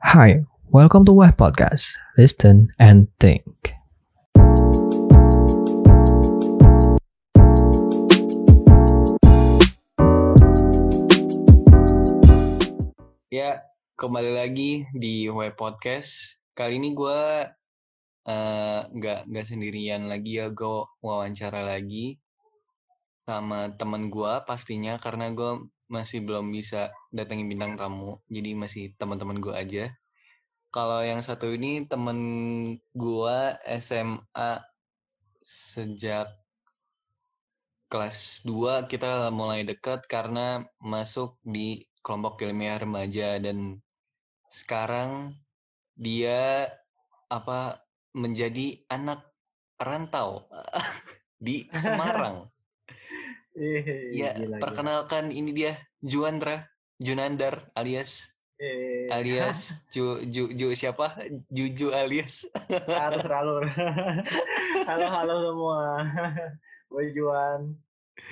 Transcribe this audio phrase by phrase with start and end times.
[0.00, 1.92] Hi, welcome to Web Podcast.
[2.16, 3.44] Listen and think.
[13.28, 13.60] Ya,
[14.00, 16.40] kembali lagi di Web Podcast.
[16.56, 17.20] Kali ini gue
[18.24, 22.16] eh, nggak nggak sendirian lagi ya, gue wawancara lagi
[23.28, 25.60] sama temen gue pastinya karena gue
[25.90, 29.84] masih belum bisa datengin bintang tamu, jadi masih teman-teman gue aja.
[30.70, 32.18] Kalau yang satu ini temen
[32.94, 33.38] gue
[33.82, 34.62] SMA
[35.42, 36.30] sejak
[37.90, 43.82] kelas 2 kita mulai dekat karena masuk di kelompok ilmiah remaja dan
[44.46, 45.34] sekarang
[45.98, 46.70] dia
[47.30, 47.82] apa
[48.14, 49.22] menjadi anak
[49.78, 50.46] rantau
[51.46, 52.49] di Semarang.
[53.58, 54.56] Eh, ya, gila, gila.
[54.62, 56.62] perkenalkan ini dia Juandra
[57.02, 61.16] Junandar alias Eh, alias Ju, Ju, Ju siapa?
[61.48, 62.44] Juju alias.
[62.92, 63.64] harus ralur.
[64.88, 66.04] halo halo semua.
[66.92, 67.72] gue Juan.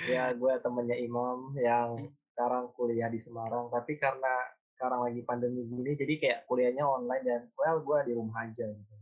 [0.05, 3.73] Ya gue temennya Imam yang sekarang kuliah di Semarang.
[3.73, 8.45] Tapi karena sekarang lagi pandemi gini, jadi kayak kuliahnya online dan well gue di rumah
[8.45, 8.69] aja.
[8.69, 8.95] Gitu.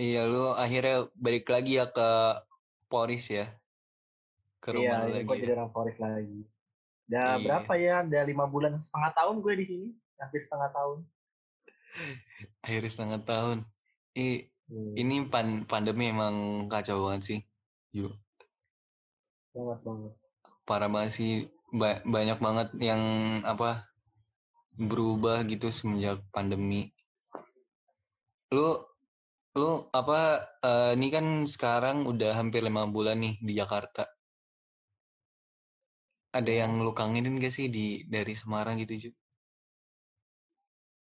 [0.00, 2.40] Iya, lu akhirnya balik lagi ya ke
[2.88, 3.59] Poris ya.
[4.60, 5.26] Ke rumah Iya, lu ini lagi.
[5.26, 5.40] gue ya.
[5.40, 6.40] jadi orang Forest lagi.
[7.08, 7.42] Udah Iya.
[7.42, 7.94] berapa ya?
[8.04, 9.88] Udah lima bulan, setengah tahun gue di sini.
[10.16, 10.98] Hampir setengah tahun.
[12.64, 13.56] Akhirnya setengah tahun.
[14.14, 17.40] Ih, Hmm, ini pan pandemi emang kacau banget sih.
[17.90, 18.06] Ju.
[19.50, 20.12] banget banget.
[20.62, 21.32] Parah banget sih.
[21.74, 23.02] Ba- banyak banget yang
[23.42, 23.90] apa
[24.78, 26.94] berubah gitu semenjak pandemi.
[28.54, 28.78] Lu
[29.58, 34.06] lu apa eh, ini kan sekarang udah hampir lima bulan nih di Jakarta.
[36.30, 36.58] Ada Ya.
[36.66, 39.10] yang lu kangenin gak sih di dari Semarang gitu, Ju?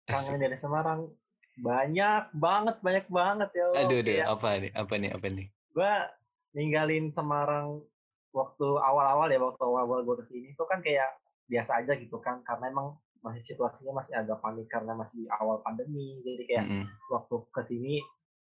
[0.08, 1.12] Kangen dari Semarang
[1.58, 3.64] banyak banget, banyak banget ya.
[3.68, 3.80] Allah.
[3.84, 4.70] Aduh, aduh, Kayak apa nih?
[4.72, 5.10] Apa nih?
[5.12, 5.46] Apa nih?
[5.68, 5.94] gue
[6.56, 7.86] ninggalin Semarang
[8.34, 12.42] waktu awal-awal ya waktu awal-awal gue ke sini itu kan kayak biasa aja gitu kan
[12.42, 16.84] karena emang masih situasinya masih agak panik karena masih awal pandemi jadi kayak Mm-mm.
[17.14, 17.94] waktu ke sini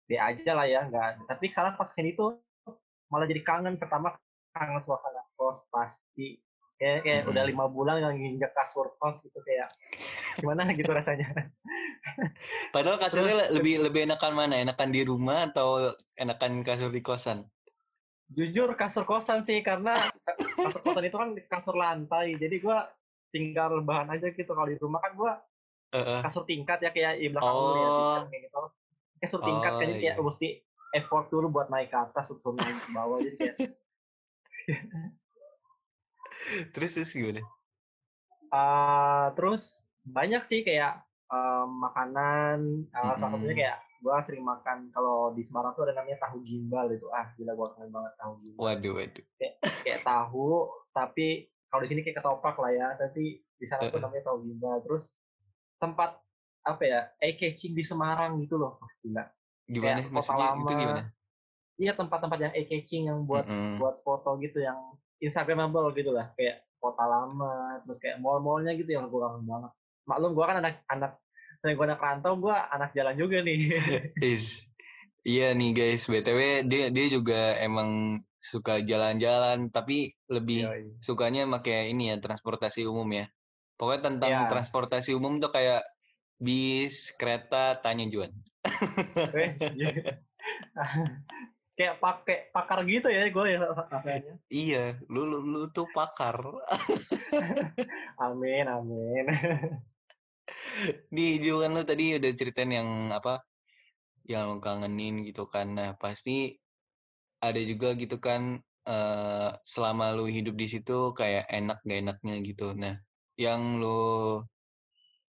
[0.08, 2.40] dia aja lah ya nggak tapi sekarang pas ke sini tuh
[3.12, 4.16] malah jadi kangen pertama
[4.56, 6.40] kangen suasana kos pasti
[6.76, 7.52] kayak kayak udah Mm-mm.
[7.52, 9.72] lima bulan yang nginjek kasur kos gitu kayak
[10.36, 11.32] gimana gitu rasanya
[12.70, 14.56] Padahal kasurnya Terus- le- lebih lebih enakan mana?
[14.56, 17.48] Enakan di rumah atau enakan kasur di kosan?
[18.28, 22.90] jujur kasur kosan sih karena ka- kasur kosan itu kan kasur lantai jadi gua
[23.30, 25.34] tinggal rebahan aja gitu kalau di rumah kan gua
[25.92, 26.20] Heeh.
[26.22, 27.74] kasur tingkat ya kayak di belakang ya Oh.
[27.94, 28.58] tingkat kayak gitu
[29.20, 30.24] kasur tingkat Oh, kan jadi kayak iya.
[30.24, 30.48] mesti
[30.92, 33.56] effort dulu buat naik ke atas terus turun ke bawah jadi kayak
[36.74, 37.42] Terus terus gimana?
[38.54, 39.62] ah, terus
[40.06, 41.02] banyak sih kayak
[41.32, 42.58] em, makanan
[42.94, 46.86] ah, salah satunya kayak gua sering makan kalau di Semarang tuh ada namanya tahu gimbal
[46.94, 49.26] itu ah gila gua kangen banget tahu gimbal Waduh, waduh.
[49.82, 50.50] kayak tahu
[50.94, 54.78] tapi kalau di sini kayak ketoprak lah ya tapi di sana tuh namanya tahu gimbal
[54.86, 55.10] terus
[55.82, 56.22] tempat
[56.66, 59.24] apa ya eye catching di Semarang gitu loh Wah, gila
[59.66, 60.02] Gimana?
[60.06, 61.02] kota Maksudnya itu gimana?
[61.82, 63.82] iya tempat-tempat yang eye catching yang buat Mm-mm.
[63.82, 64.78] buat foto gitu yang
[65.26, 69.72] instagramable gitu lah kayak kota lama terus kayak mall-mallnya gitu yang kangen banget
[70.06, 71.12] maklum gue kan anak anak
[71.60, 73.74] selain gue anak rantau gue anak jalan juga nih
[74.22, 74.70] Is.
[75.26, 81.02] Iya nih guys, BTW dia dia juga emang suka jalan-jalan tapi lebih Yoi.
[81.02, 83.26] sukanya pakai ini ya transportasi umum ya.
[83.74, 84.50] Pokoknya tentang Iya.
[84.54, 85.82] transportasi umum tuh kayak
[86.38, 88.30] bis, kereta, tanya Juan.
[91.76, 96.40] Kayak pakai pakar gitu ya gue ya rasanya Iya, lu lu, lu tuh pakar.
[98.26, 99.26] amin amin
[101.12, 103.44] Di Juan lu tadi udah ceritain yang apa?
[104.24, 105.76] Yang lu kangenin gitu kan.
[105.76, 106.56] Nah, pasti
[107.44, 112.72] ada juga gitu kan eh selama lu hidup di situ kayak enak gak enaknya gitu.
[112.72, 112.96] Nah,
[113.36, 114.40] yang lu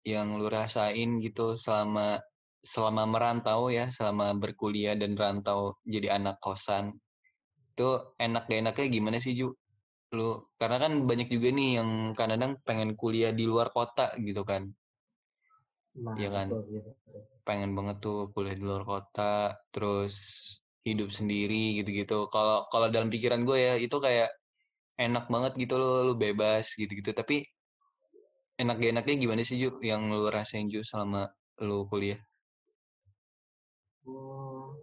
[0.07, 2.25] yang lu rasain gitu selama
[2.65, 6.97] selama merantau ya, selama berkuliah dan rantau jadi anak kosan.
[7.75, 9.49] Itu enak gak enaknya gimana sih, Ju?
[10.17, 14.69] Lu karena kan banyak juga nih yang kadang-kadang pengen kuliah di luar kota gitu kan.
[16.01, 16.49] nah Iya kan?
[16.49, 16.91] betul, gitu.
[17.47, 20.15] pengen banget tuh kuliah di luar kota, terus
[20.87, 22.31] hidup sendiri gitu-gitu.
[22.33, 24.31] Kalau kalau dalam pikiran gue ya itu kayak
[25.01, 27.11] enak banget gitu lo, lu bebas gitu-gitu.
[27.17, 27.45] Tapi
[28.63, 31.33] enak gak enaknya gimana sih Ju yang lu rasain Ju selama
[31.67, 32.21] lu kuliah?
[34.05, 34.77] Hmm,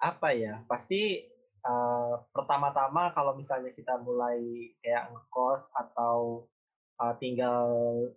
[0.00, 1.24] apa ya pasti
[1.60, 6.48] eh, pertama-tama kalau misalnya kita mulai kayak ngekos atau
[7.00, 7.66] uh, tinggal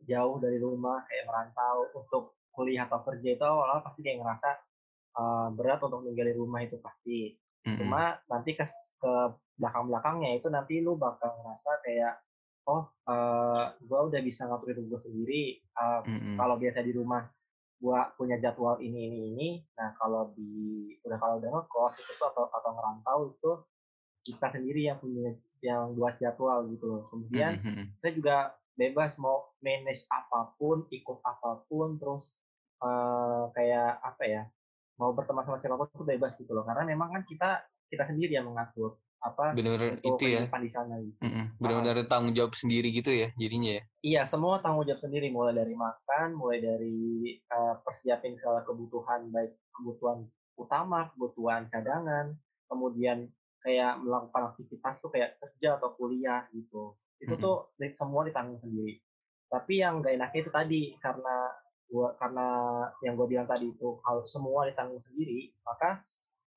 [0.03, 4.50] jauh dari rumah kayak merantau untuk kuliah atau kerja itu awal-awal pasti kayak ngerasa
[5.17, 7.33] uh, berat untuk ninggalin rumah itu pasti.
[7.63, 7.79] Mm-mm.
[7.79, 8.67] Cuma nanti ke
[8.99, 9.13] ke
[9.57, 12.13] belakang-belakangnya itu nanti lu bakal ngerasa kayak
[12.67, 15.44] oh uh, gue udah bisa ngatur hidup gue sendiri.
[15.73, 16.35] Uh, Mm-mm.
[16.35, 17.23] Kalau biasa di rumah
[17.83, 19.50] gua punya jadwal ini ini ini.
[19.75, 23.51] Nah kalau di udah kalau udah ngekos itu tuh atau atau ngerantau itu
[24.24, 27.03] kita sendiri yang punya yang buat jadwal gitu loh.
[27.12, 27.85] Kemudian Mm-mm.
[28.00, 28.38] kita juga
[28.80, 32.31] bebas mau manage apa pun, ikut apa pun, terus
[32.83, 34.44] eh, kayak apa ya,
[34.98, 36.63] mau berteman sama siapa pun itu bebas gitu loh.
[36.63, 40.44] Karena memang kan kita kita sendiri yang mengatur apa untuk itu ya.
[40.44, 41.16] di sana gitu.
[41.24, 41.56] Mm-mm.
[41.56, 43.84] Bener-bener tanggung jawab sendiri gitu ya jadinya ya.
[44.04, 49.56] Iya, semua tanggung jawab sendiri, mulai dari makan, mulai dari eh, persiapin segala kebutuhan, baik
[49.72, 50.28] kebutuhan
[50.60, 52.36] utama, kebutuhan cadangan,
[52.68, 53.31] kemudian
[53.63, 57.00] kayak melakukan aktivitas tuh kayak kerja atau kuliah gitu.
[57.24, 57.44] Itu Mm-mm.
[57.44, 59.00] tuh di- semua ditanggung sendiri.
[59.48, 61.48] Tapi yang gak enaknya itu tadi karena
[61.94, 62.48] gua karena
[63.06, 66.01] yang gue bilang tadi itu kalau semua ditanggung sendiri, maka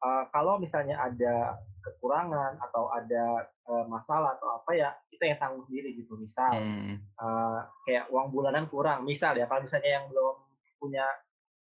[0.01, 5.69] eh, kalau misalnya ada kekurangan atau ada eh, masalah atau apa ya kita yang tanggung
[5.69, 6.17] sendiri gitu.
[6.17, 6.97] Misal Hmm.
[6.97, 10.37] eh, kayak uang bulanan kurang misal ya kalau misalnya yang belum
[10.81, 11.05] punya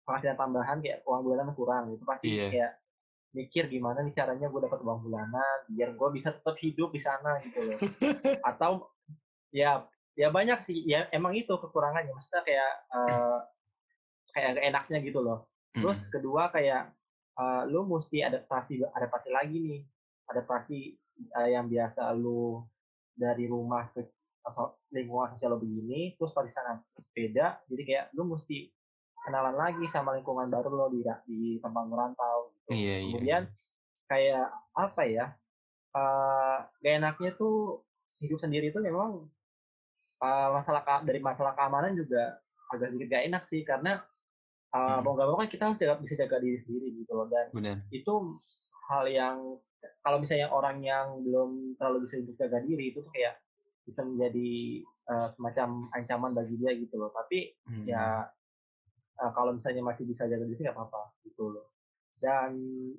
[0.02, 2.46] penghasilan tambahan kayak uang bulanan kurang itu pasti Iya.
[2.50, 2.72] kayak
[3.30, 7.38] mikir gimana nih caranya gue dapat uang bulanan biar gue bisa tetap hidup di sana
[7.38, 7.78] gitu loh
[8.50, 8.90] atau
[9.54, 9.86] ya
[10.18, 13.38] ya banyak sih ya emang itu kekurangannya maksudnya kayak eh,
[14.34, 16.12] kayak gak enaknya gitu loh terus Mm-mm.
[16.12, 16.90] kedua kayak
[17.38, 19.80] eh, lu mesti adaptasi adaptasi lagi nih
[20.30, 20.78] adaptasi
[21.36, 22.64] eh, yang biasa lu
[23.14, 24.06] dari rumah ke
[24.40, 26.80] atau lingkungan sosial lo begini terus kalau di sana
[27.12, 28.72] beda jadi kayak lu mesti
[29.20, 32.68] kenalan lagi sama lingkungan baru lo di di tempat merantau gitu.
[32.72, 33.12] Iya, iya.
[33.12, 33.42] kemudian
[34.08, 35.26] kayak apa ya
[35.90, 37.84] eh gak enaknya tuh
[38.24, 39.28] hidup sendiri itu memang
[40.24, 42.40] eh, masalah dari masalah keamanan juga
[42.72, 44.00] agak sedikit gak enak sih karena
[44.70, 45.02] eh, Hmm.
[45.02, 47.76] mau gak mau kan kita harus jaga, bisa jaga diri sendiri gitu loh dan Benar.
[47.90, 48.14] itu
[48.86, 49.36] hal yang
[50.00, 53.40] kalau misalnya orang yang belum terlalu bisa untuk jaga diri itu tuh kayak
[53.82, 54.50] bisa menjadi
[54.84, 57.86] eh, semacam ancaman bagi dia gitu loh tapi Mm-mm.
[57.88, 58.30] ya
[59.18, 61.66] eh, kalau misalnya masih bisa jaga diri nggak apa-apa gitu loh
[62.20, 62.52] dan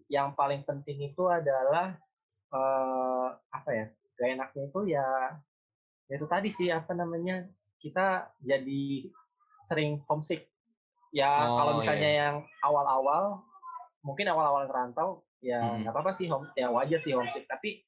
[0.09, 1.95] yang paling penting itu adalah
[2.51, 3.85] eh, apa ya
[4.19, 5.07] gak enaknya itu ya
[6.05, 7.47] ya itu tadi sih apa namanya
[7.79, 9.07] kita jadi
[9.65, 10.50] sering homesick
[11.11, 12.19] ya kalau Oh, misalnya iya.
[12.25, 13.43] yang awal-awal
[14.01, 15.09] mungkin awal-awal ngerantau
[15.39, 15.81] ya Hmm.
[15.81, 17.83] nggak apa-apa sih home ya wajar sih homesick tapi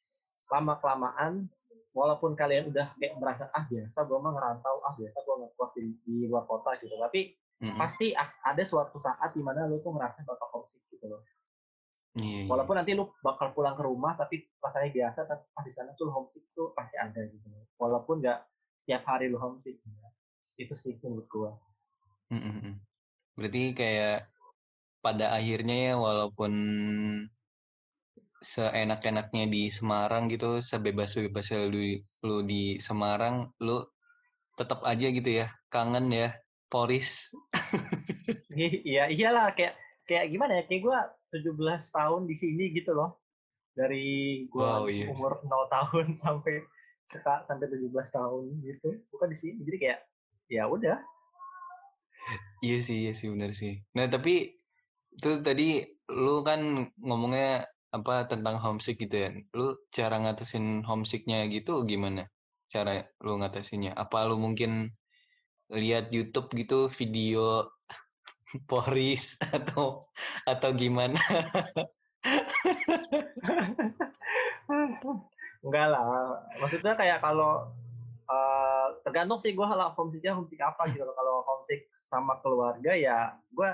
[0.47, 1.47] lama kelamaan
[1.91, 5.83] walaupun kalian udah kayak merasa ah biasa gue mah ngerantau ah biasa gue ngekos di,
[6.01, 7.77] di luar kota gitu tapi Mm-mm.
[7.77, 11.21] pasti ada suatu saat di mana lu tuh ngerasa bakal homesick gitu loh
[12.13, 12.45] Iya, iya.
[12.45, 16.09] walaupun nanti lu bakal pulang ke rumah tapi rasanya biasa tapi pas di sana tuh
[16.09, 18.37] homesick tuh pasti ada gitu loh walaupun nggak
[18.83, 20.09] tiap hari lu homesick ya.
[20.55, 21.57] itu sih menurut gua
[22.29, 22.77] Mm-mm.
[23.37, 24.29] Berarti kayak
[25.03, 26.53] pada akhirnya ya walaupun
[28.43, 33.83] seenak-enaknya di Semarang gitu, sebebas-bebasnya lu, lu di Semarang, lu
[34.59, 36.35] tetap aja gitu ya, kangen ya,
[36.67, 37.31] Poris.
[38.53, 39.73] iya iyalah kayak
[40.05, 40.99] kayak gimana ya kayak gua
[41.33, 43.17] 17 tahun di sini gitu loh
[43.73, 45.09] dari gua Wow, iya.
[45.09, 46.61] umur 0 tahun sampai
[47.09, 49.99] seka- sampai 17 tahun gitu bukan di sini jadi kayak
[50.51, 51.01] ya udah
[52.63, 53.73] Iya sih, iya sih, benar sih.
[53.91, 54.55] Nah, tapi
[55.11, 55.83] itu tadi
[56.15, 59.29] lu kan ngomongnya apa tentang homesick gitu ya.
[59.51, 62.31] Lu cara ngatasin homesicknya gitu gimana?
[62.71, 63.91] Cara lu ngatasinnya?
[63.99, 64.95] Apa lu mungkin
[65.75, 67.67] lihat YouTube gitu video
[68.71, 70.07] Poris atau
[70.47, 71.19] atau gimana?
[75.67, 76.01] Enggak lah.
[76.63, 77.75] Maksudnya kayak kalau
[78.31, 81.03] eh, tergantung sih gue kalau homesicknya homesick apa gitu.
[81.03, 83.17] Kalau homesick sama keluarga ya
[83.49, 83.69] gue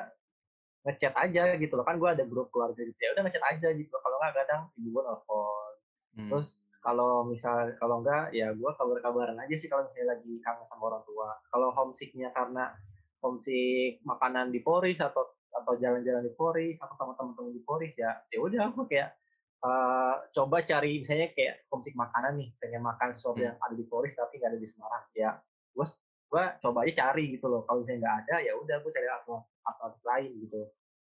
[0.88, 1.84] ngechat aja gitu loh.
[1.84, 3.12] Kan gue ada grup keluarga gitu ya.
[3.12, 3.92] Udah ngechat aja gitu.
[3.92, 5.74] Kalau nggak kadang ibu gue nelfon.
[6.16, 6.48] Hmm, Terus
[6.80, 11.04] kalau misal kalau enggak ya gue kabar-kabaran aja sih kalau misalnya lagi kangen sama orang
[11.04, 11.36] tua.
[11.52, 12.72] Kalau homesicknya karena
[13.20, 18.24] homesick makanan di Poris atau atau jalan-jalan di Poris atau sama teman-teman di Poris ya
[18.32, 19.12] ya udah aku kayak
[19.60, 23.52] eh, coba cari misalnya kayak homesick makanan nih pengen makan sesuatu Hmm.
[23.52, 25.32] yang ada di Poris tapi nggak ada di Semarang ya
[25.76, 25.86] gue
[26.30, 27.66] gue coba aja cari gitu loh.
[27.66, 30.62] Kalau misalnya nggak ada ya udah gue cari alternatif, lain gitu.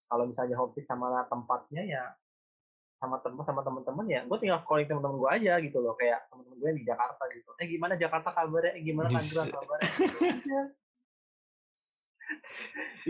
[0.09, 2.03] Kalau misalnya homesick sama tempatnya ya
[3.01, 5.93] sama temen sama temen-temen ya gue tinggal calling temen-temen gue aja gitu loh.
[5.93, 7.49] Kayak temen-temen gue di Jakarta gitu.
[7.61, 8.71] Eh gimana Jakarta kabarnya?
[8.77, 9.57] Eh, gimana Tangerang Bisa.
[9.57, 9.89] kabarnya?
[9.93, 10.59] Gitu aja.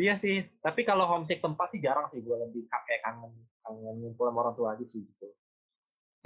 [0.03, 0.13] iya.
[0.19, 0.37] Sih.
[0.59, 3.31] Tapi kalau homesick tempat sih jarang sih gue lebih ka- kayak kangen
[3.63, 5.27] kangen ngumpul sama orang tua aja sih gitu.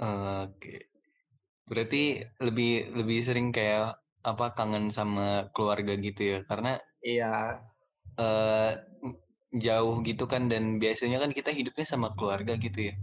[0.02, 0.90] Oke.
[1.66, 3.98] Berarti lebih lebih sering kayak
[4.30, 6.38] apa kangen sama keluarga gitu ya.
[6.50, 6.72] Karena
[7.06, 7.62] iya
[8.24, 8.72] eh
[9.66, 12.94] jauh gitu kan dan biasanya kan kita hidupnya sama keluarga gitu ya.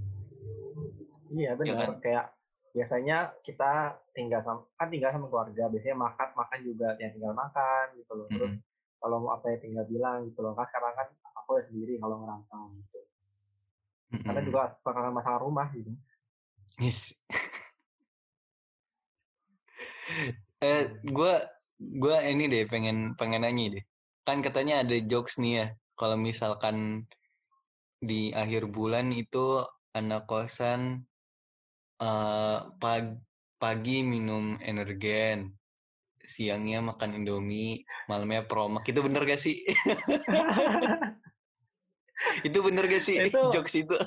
[1.34, 1.76] Iya benar.
[1.80, 1.92] kan?
[2.04, 2.26] Kayak
[2.74, 3.72] biasanya kita
[4.18, 5.64] tinggal sama kan tinggal sama keluarga.
[5.74, 8.28] Biasanya makan makan juga yang tinggal makan gitu loh.
[8.30, 9.02] Terus Mm-mm.
[9.02, 10.54] kalau mau apa ya tinggal bilang gitu loh.
[10.58, 11.08] Kan sekarang kan
[11.40, 13.00] aku ya sendiri kalau ngerantau gitu.
[14.24, 14.48] Karena Mm-mm.
[14.48, 15.92] juga karena masalah rumah gitu.
[16.82, 17.14] Yes.
[20.64, 21.34] eh, gue
[22.00, 23.84] gue ini deh pengen pengen nanya deh.
[24.24, 25.66] Kan katanya ada jokes nih ya.
[26.00, 27.06] Kalau misalkan
[28.00, 31.04] di akhir bulan itu anak kosan
[32.02, 33.22] eh pag-
[33.62, 35.56] pagi minum energen,
[36.24, 38.84] siangnya makan indomie, malamnya promak.
[38.88, 39.64] Itu bener gak sih?
[42.48, 43.96] itu bener gak sih Itu- jokes itu?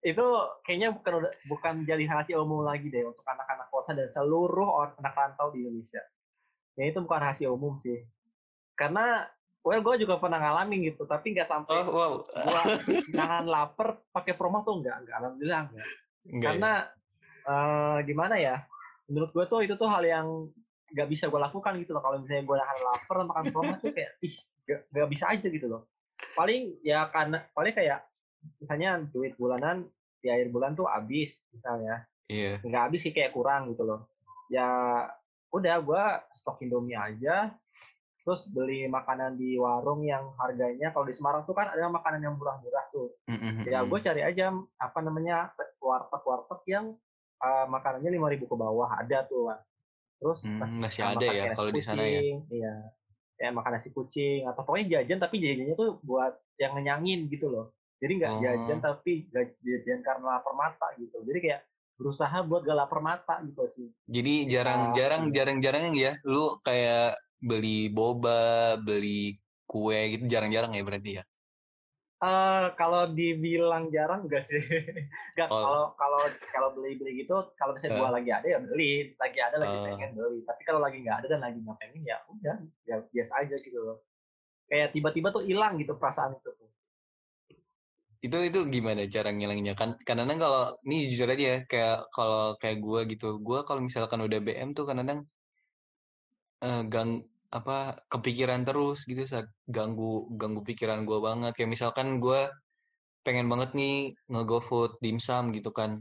[0.00, 0.26] itu
[0.64, 5.12] kayaknya bukan bukan jadi rahasia umum lagi deh untuk anak-anak kosan dan seluruh orang anak
[5.12, 6.00] rantau di Indonesia.
[6.80, 8.00] Ya itu bukan rahasia umum sih.
[8.72, 9.28] Karena
[9.60, 12.12] well gue juga pernah ngalamin gitu, tapi nggak sampai Oh wow.
[12.24, 12.62] gua
[13.20, 15.88] nahan lapar pakai promo tuh enggak, enggak alhamdulillah enggak.
[16.24, 16.44] Enggak ya?
[16.48, 16.72] Karena
[17.44, 18.56] eh, gimana ya?
[19.12, 20.48] Menurut gue tuh itu tuh hal yang
[20.96, 22.00] nggak bisa gue lakukan gitu loh.
[22.00, 24.32] Kalau misalnya gue nahan lapar makan promo tuh kayak ih
[24.64, 25.84] nggak nggak bisa aja gitu loh.
[26.32, 28.09] Paling ya karena paling kayak
[28.58, 29.84] misalnya duit bulanan
[30.20, 32.62] di akhir bulan tuh habis misalnya Iya.
[32.62, 34.06] nggak habis sih kayak kurang gitu loh
[34.46, 35.02] ya
[35.50, 37.50] udah gua stok indomie aja
[38.20, 42.36] terus beli makanan di warung yang harganya kalau di Semarang tuh kan ada makanan yang
[42.36, 46.86] murah-murah tuh Mm-mm, ya gue cari aja apa namanya warteg warteg yang
[47.40, 49.58] uh, makanannya lima ribu ke bawah ada tuh Wan.
[50.20, 52.20] terus Hmm, masih ada ya kalau di sana ya.
[52.52, 52.74] iya
[53.34, 57.72] kayak makan nasi kucing atau pokoknya jajan tapi jajannya tuh buat yang ngenyangin gitu loh
[58.00, 58.40] jadi nggak Oh.
[58.40, 61.60] jajan tapi nggak jajan karena lapar mata gitu jadi kayak
[61.94, 65.32] berusaha buat gak lapar mata gitu sih Jadi jarang-jarang iya.
[65.36, 71.24] jarang-jarang ya lu kayak beli boba, beli kue gitu jarang-jarang ya berarti ya.
[72.20, 74.60] Eh kalau dibilang jarang enggak sih
[75.36, 75.60] nggak Oh.
[75.60, 78.14] kalau kalau kalau beli beli gitu kalau misalnya gua Eh.
[78.16, 79.84] lagi ada ya beli lagi ada lagi Oh.
[79.84, 83.32] pengen beli tapi kalau lagi nggak ada dan lagi nggak pengen ya udah ya biasa
[83.40, 84.00] aja gitu loh
[84.66, 86.68] kayak tiba-tiba tuh hilang gitu perasaan itu tuh
[88.26, 89.90] Itu itu gimana cara ngilanginnya kan?
[90.08, 94.38] Kadang kalau ini jujur aja ya kayak kalau kayak gua gitu, gua kalau misalkan udah
[94.46, 95.20] BM tuh kadang
[96.66, 97.10] eh, gang
[97.50, 97.72] apa
[98.12, 99.46] kepikiran terus gitu saat
[99.76, 101.50] ganggu ganggu pikiran gua banget.
[101.56, 102.40] Kayak misalkan gua
[103.26, 103.92] pengen banget nih
[104.32, 105.92] nge-GoFood dimsum gitu kan.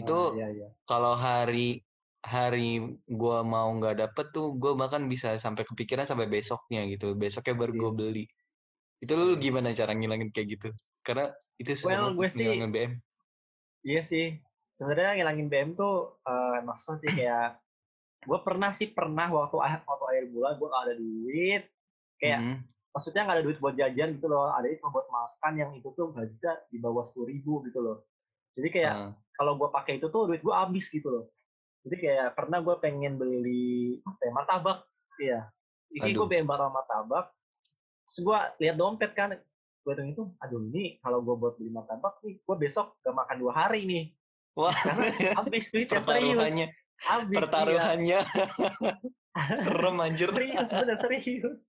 [0.00, 0.68] Itu Ah, iya iya.
[0.90, 1.82] kalau hari
[2.34, 2.80] hari
[3.20, 7.06] gua mau nggak dapet tuh gue bahkan bisa sampai kepikiran sampai besoknya gitu.
[7.22, 7.98] Besoknya baru gue Iya.
[8.00, 8.24] beli.
[9.04, 10.68] Itu lu gimana cara ngilangin kayak gitu
[11.08, 12.92] karena itu Well, gue sih- ngilangin BM
[13.80, 14.36] Iya sih.
[14.76, 17.56] Sebenarnya ngilangin BM tuh eh maksudnya sih kayak
[18.20, 21.62] gue pernah sih pernah waktu ah- waktu akhir bulan gue gak ada duit.
[22.18, 22.56] Kayak Mhm.
[22.90, 24.50] maksudnya nggak ada duit buat jajan gitu loh.
[24.50, 28.04] Ada itu buat makan yang itu tuh bisa di bawah sepuluh ribu gitu loh.
[28.52, 31.24] Jadi kayak Ah, kalau gue pakai itu tuh duit gue habis gitu loh.
[31.80, 34.78] Jadi kayak pernah gue pengen beli apa ya, martabak.
[35.16, 35.40] Iya.
[35.90, 37.26] Ini gue pengen martabak martabak.
[38.04, 39.38] Terus gue lihat dompet kan.
[39.88, 43.40] Gue hitung itu, aduh ini kalau gue buat beli martabak nih, gue besok gak makan
[43.40, 44.04] dua hari nih.
[44.52, 44.68] wah.
[45.40, 45.88] Habis serius.
[45.88, 46.68] pertaruhannya.
[47.08, 47.40] Habis, iya.
[47.40, 48.20] pertaruhannya.
[49.64, 50.28] Serem anjir.
[50.28, 51.60] Serius bener serius.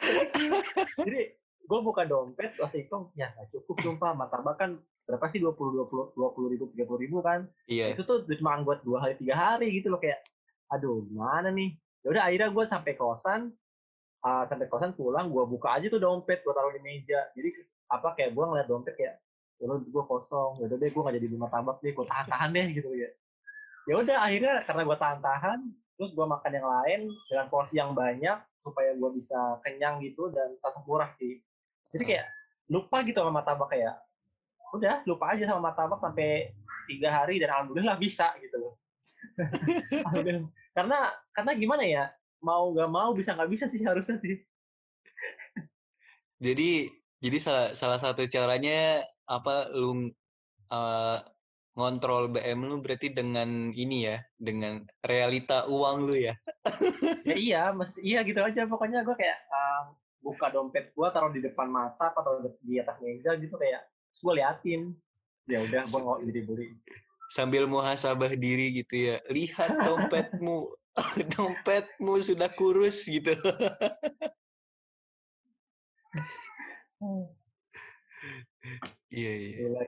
[0.00, 0.56] Serius.
[0.96, 5.44] jadi gue buka dompet pas hitung ya nggak cukup sumpah martabak kan berapa sih?
[5.44, 7.44] Dua puluh dua puluh dua puluh ribu tiga puluh ribu kan?
[7.68, 7.92] Iya.
[7.92, 10.24] Itu tuh duit makan buat dua hari tiga hari gitu loh kayak
[10.72, 11.76] aduh gimana nih?
[12.00, 13.52] Ya udah akhirnya gue sampai kosan
[14.24, 17.48] ah, sampai kosan pulang gue buka aja tuh dompet gue taruh di meja jadi
[17.92, 19.20] apa kayak gue ngeliat dompet kayak
[19.60, 22.26] ya udah gue kosong ya udah deh gue nggak jadi beli martabak deh gue tahan
[22.26, 23.10] tahan deh gitu ya
[23.84, 25.58] ya udah akhirnya karena gue tahan tahan
[25.94, 27.00] terus gue makan yang lain
[27.30, 31.38] dengan porsi yang banyak supaya gue bisa kenyang gitu dan tetap murah sih
[31.94, 32.08] jadi Ah.
[32.08, 32.26] kayak
[32.72, 33.94] lupa gitu sama martabak kayak
[34.74, 36.50] udah lupa aja sama martabak sampai
[36.90, 38.74] tiga hari dan alhamdulillah bisa gitu loh
[40.08, 40.48] Alhamdulillah.
[40.74, 40.98] karena
[41.30, 42.04] karena gimana ya
[42.44, 44.36] mau nggak mau bisa nggak bisa sih harusnya sih.
[46.44, 46.92] Jadi
[47.24, 50.12] jadi salah salah satu caranya apa lu
[50.68, 51.18] eh,
[51.74, 56.36] ngontrol BM lu berarti dengan ini ya dengan realita uang lu ya.
[57.24, 58.68] Ya iya mesti iya gitu aja.
[58.68, 63.32] Pokoknya gue kayak um, buka dompet gue taruh di depan mata atau di atas meja
[63.40, 63.88] gitu kayak
[64.20, 64.92] gue liatin.
[65.48, 66.68] Ya udah gue nggak jadi beli
[67.34, 69.16] sambil muhasabah diri gitu ya.
[69.26, 70.70] Lihat dompetmu
[71.34, 73.34] dompetmu sudah kurus gitu.
[79.10, 79.56] Iya iya.
[79.66, 79.82] Gila.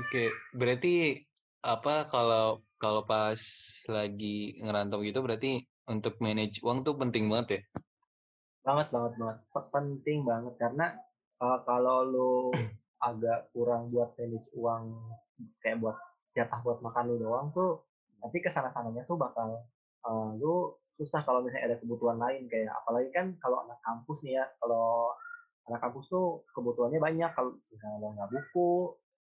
[0.00, 0.24] oke
[0.56, 1.24] berarti
[1.60, 3.40] apa kalau kalau pas
[3.88, 7.60] lagi ngerantau gitu berarti untuk manage uang tuh penting banget ya?
[8.60, 9.38] Banget banget banget.
[9.50, 10.54] Pe- penting banget.
[10.60, 10.86] Karena
[11.40, 12.32] uh, kalau lu
[13.08, 14.84] agak kurang buat manage uang
[15.64, 15.96] kayak buat
[16.32, 17.82] jatah buat makan lu doang tuh
[18.18, 19.64] nanti ke sana sananya tuh bakal
[20.02, 24.36] uh, lu susah kalau misalnya ada kebutuhan lain kayak apalagi kan kalau anak kampus nih
[24.36, 25.16] ya kalau
[25.64, 28.72] anak kampus tuh kebutuhannya banyak kalau misalnya lo nggak buku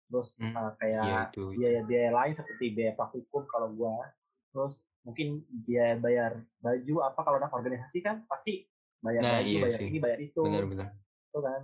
[0.08, 1.52] terus Hmm, uh, kayak itu.
[1.52, 1.60] itu.
[1.60, 4.08] biaya-biaya lain seperti biaya praktikum kalau gua
[4.50, 5.28] terus mungkin
[5.62, 8.64] biaya bayar baju apa kalau anak organisasi kan pasti
[8.98, 9.88] bayar Nah, baju iya bayar sih.
[9.88, 10.88] ini bayar itu Benar-benar.
[11.28, 11.62] itu kan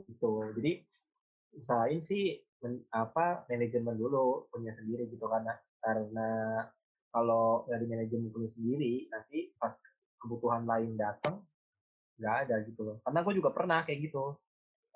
[0.00, 0.72] gitu jadi
[1.54, 6.28] usahain sih men- apa manajemen dulu punya sendiri gitu karena karena
[7.14, 9.72] kalau di manajemen punya sendiri nanti pas
[10.18, 11.42] kebutuhan lain datang
[12.18, 12.96] nggak ada gitu loh.
[13.06, 14.34] Karena gue juga pernah kayak gitu.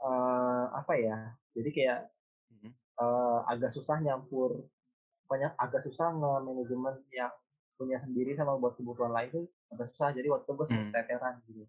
[0.03, 1.99] Eh apa ya jadi kayak
[2.99, 4.67] eh, agak susah nyampur
[5.31, 7.33] banyak agak susah nge-manajemen yang
[7.81, 10.11] punya sendiri sama buat kebutuhan lain tuh agak susah.
[10.13, 10.91] Jadi waktu gue Hmm.
[10.93, 11.65] teteran gitu.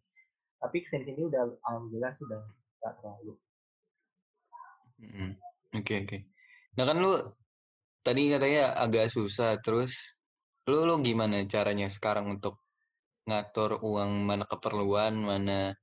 [0.60, 2.42] Tapi ke sini sini udah alhamdulillah sudah
[2.82, 3.34] nggak terlalu.
[5.04, 5.32] Mm-mm.
[5.74, 6.18] Oke oke.
[6.78, 7.14] Nah kan lu
[8.06, 10.22] tadi katanya agak susah, terus
[10.70, 12.62] lu lu gimana caranya sekarang untuk
[13.26, 15.74] ngatur uang mana keperluan, mana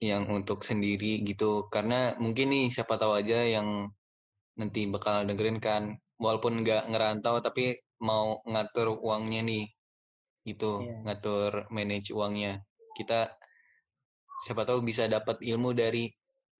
[0.00, 1.68] yang untuk sendiri gitu?
[1.68, 3.92] Karena mungkin nih siapa tahu aja yang
[4.56, 9.64] nanti bakal dengerin kan, walaupun nggak ngerantau tapi mau ngatur uangnya nih,
[10.48, 10.94] gitu, Iya.
[11.06, 12.64] ngatur manage uangnya.
[12.96, 13.30] Kita
[14.48, 16.10] siapa tahu bisa dapat ilmu dari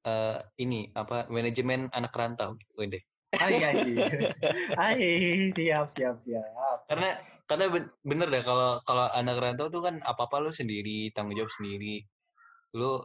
[0.02, 2.54] eh, ini apa manajemen anak rantau.
[2.74, 3.02] Wede.
[3.32, 3.96] Hai anjing.
[4.76, 5.08] Hai,
[5.56, 6.46] siap siap siap.
[6.84, 7.16] karena
[7.48, 11.40] karena ben- bener deh kalau kalau anak rantau tuh kan apa apa lu sendiri tanggung
[11.40, 12.04] jawab sendiri
[12.76, 13.00] lu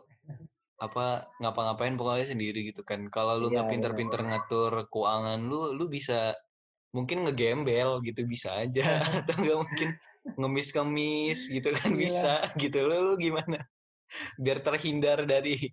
[0.78, 4.44] apa ngapa-ngapain pokoknya sendiri gitu kan kalau lu Iya, nggak pinter-pinter benar-benar.
[4.44, 6.36] ngatur keuangan lu lu bisa
[6.92, 9.90] mungkin ngegembel gitu bisa aja atau nggak mungkin
[10.36, 11.98] ngemis-ngemis gitu kan Iya.
[11.98, 13.64] bisa gitu lu, lu gimana
[14.36, 15.72] biar terhindar dari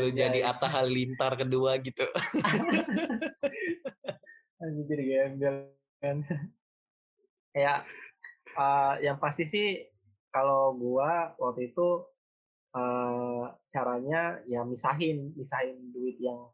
[0.00, 0.42] lu jadi.
[0.44, 2.04] Atta Halilintar kedua gitu
[4.88, 5.56] jadi gembel
[6.00, 6.24] kan.
[7.52, 7.84] Kayak
[8.56, 9.84] eh, yang pasti sih
[10.32, 12.08] kalau gua waktu itu
[12.74, 16.48] eh, caranya ya misahin, misahin duit yang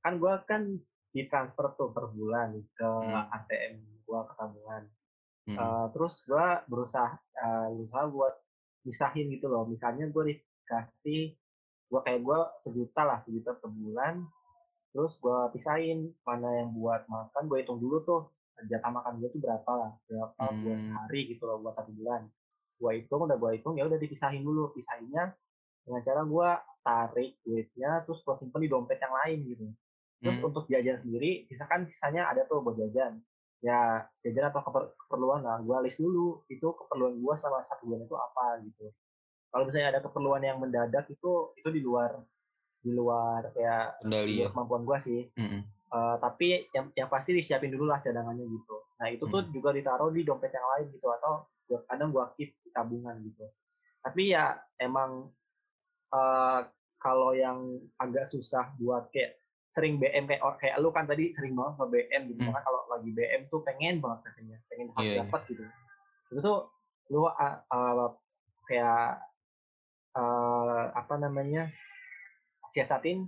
[0.00, 0.80] kan gua kan
[1.14, 3.28] ditransfer tuh per bulan ke Hmm.
[3.28, 4.88] ATM gua ke tabungan.
[5.44, 5.60] Mm-mm.
[5.60, 8.34] Eh, terus gua berusaha eh, berusaha buat
[8.84, 9.64] misahin gitu loh.
[9.66, 11.34] Misalnya gue dikasih
[11.90, 14.24] gua kayak gua sejuta lah, sejuta per bulan.
[14.94, 18.20] Terus gua pisahin mana yang buat makan, gue hitung dulu tuh
[18.70, 20.86] jatah makan gue tuh berapa lah, berapa buat Hmm.
[20.94, 22.30] sehari gitu loh, buat satu bulan.
[22.78, 24.70] Gua hitung, udah gua hitung ya udah dipisahin dulu.
[24.70, 25.34] Pisahinnya
[25.82, 26.48] dengan cara gua
[26.86, 29.66] tarik duitnya, terus gua simpen di dompet yang lain gitu.
[30.22, 30.46] Terus Hmm.
[30.46, 33.18] untuk jajan sendiri, misalkan sisanya ada tuh buat jajan.
[33.64, 38.06] Ya, jajan atau keper- keperluan lah, gua list dulu itu keperluan gua selama satu bulan
[38.06, 38.86] itu apa gitu.
[39.54, 42.18] Kalau misalnya ada keperluan yang mendadak itu itu di luar
[42.82, 45.30] di luar kayak kendali ya kemampuan gua sih.
[45.32, 45.62] Mm-mm.
[45.94, 48.76] Eh, tapi yang yang pasti disiapin dulu lah cadangannya gitu.
[48.98, 49.54] Nah itu tuh Hmm.
[49.54, 53.46] juga ditaruh di dompet yang lain gitu atau gua, kadang gua keep di tabungan gitu.
[54.02, 55.30] Tapi ya emang
[56.10, 56.60] eh,
[56.96, 57.58] kalau yang
[57.96, 59.38] agak susah buat kayak
[59.70, 62.46] sering BM kayak or- kayak lu kan tadi sering banget ke BM gitu Hmm.
[62.48, 65.62] karena kalau lagi BM tuh pengen banget rasanya pengen harus Iya, dapat gitu
[66.30, 66.58] itu tuh
[67.10, 68.10] lu ah, ah,
[68.64, 69.18] kayak
[70.14, 71.68] eh, apa namanya
[72.70, 73.26] siasatin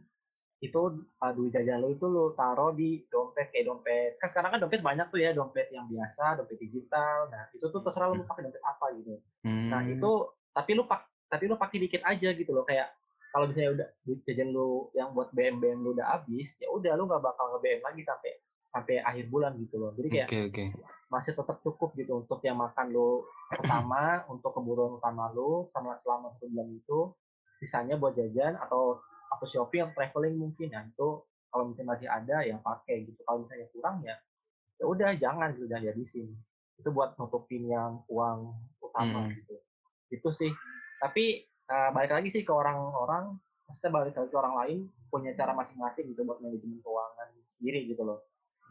[0.56, 0.80] itu
[1.20, 4.80] uh, duit jajan lu itu lu taruh di dompet kayak dompet kan sekarang kan dompet
[4.80, 8.48] banyak tuh ya dompet yang biasa dompet digital nah itu tuh terserah lu mau pakai
[8.48, 9.92] dompet apa gitu nah Hmm.
[9.92, 10.10] itu
[10.50, 12.88] tapi lu pak tapi lu pakai dikit aja gitu loh kayak
[13.30, 16.96] kalau misalnya udah duit jajan lu yang buat BM BM lu udah habis ya udah
[16.96, 18.32] lu nggak bakal nge BM lagi sampai
[18.72, 20.64] sampai akhir bulan gitu loh jadi kayak Oke oke.
[21.06, 26.34] Masih tetap cukup gitu untuk yang makan lu pertama untuk kebutuhan utama lu sama selama
[26.34, 27.00] satu bulan itu.
[27.56, 29.00] Sisanya buat jajan atau
[29.32, 30.68] atau shopping atau traveling mungkin.
[30.70, 33.20] Ya itu kalau misalnya masih ada ya pakai gitu.
[33.24, 34.16] Kalau misalnya kurang ya
[34.76, 36.28] ya udah jangan gitu jangan dihabisin.
[36.76, 39.32] Itu buat nutupin yang uang utama Hmm.
[39.32, 39.56] gitu.
[40.12, 40.52] Itu sih.
[41.00, 43.34] Tapi eh, balik lagi sih ke orang-orang
[43.66, 44.78] maksudnya balik lagi ke orang lain
[45.10, 48.22] punya cara masing-masing gitu buat manajemen keuangan sendiri gitu loh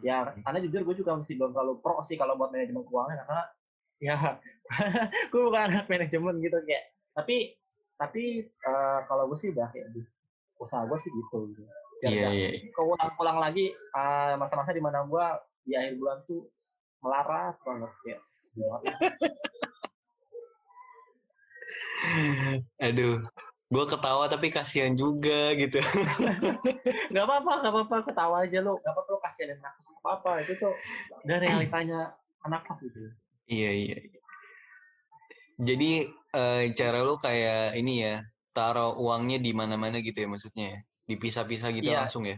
[0.04, 0.44] ya Hmm.
[0.44, 3.44] karena jujur gue juga masih belum terlalu pro sih kalau buat manajemen keuangan karena
[4.12, 4.18] ya
[5.32, 6.84] gue bukan anak manajemen gitu kayak
[7.16, 7.56] tapi
[7.96, 10.08] tapi eh, kalau gue sih udah kayak di-
[10.60, 11.64] usaha gue sih gitu gitu
[12.04, 12.50] Iya nggak iya.
[12.76, 15.26] keulang-ulang lagi eh, masa-masa di mana gue
[15.64, 16.44] di akhir bulan tuh
[17.00, 18.20] melarat banget kayak
[18.54, 18.78] gila.
[22.86, 23.18] Aduh,
[23.66, 25.82] gue ketawa tapi kasihan juga gitu.
[27.12, 30.32] nggak apa-apa nggak apa-apa ketawa aja lu nggak apa-apa lu kasihan anak kos nggak apa-apa
[30.46, 30.74] itu tuh
[31.26, 32.00] udah realitanya
[32.46, 33.00] anak kos gitu
[33.50, 33.98] iya iya.
[34.00, 34.22] iya.
[35.56, 36.04] Jadi
[36.36, 38.20] eh, cara lu kayak ini ya,
[38.52, 40.80] taruh uangnya di mana-mana gitu ya maksudnya ya?
[41.08, 42.04] Dipisah-pisah gitu Iya.
[42.04, 42.36] langsung ya?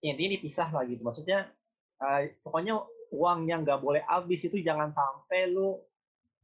[0.00, 1.52] intinya dipisah lah gitu maksudnya
[2.00, 2.80] eh, pokoknya
[3.12, 5.76] uang yang nggak boleh habis itu jangan sampai lu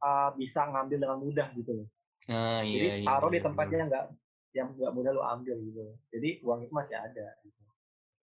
[0.05, 1.89] eh, bisa ngambil dengan mudah gitu loh
[2.27, 3.07] Nah, jadi iya, iya.
[3.07, 4.05] taruh di iya, tempat yang nggak
[4.57, 7.61] yang nggak mudah lu ambil gitu jadi uang itu masih ada gitu.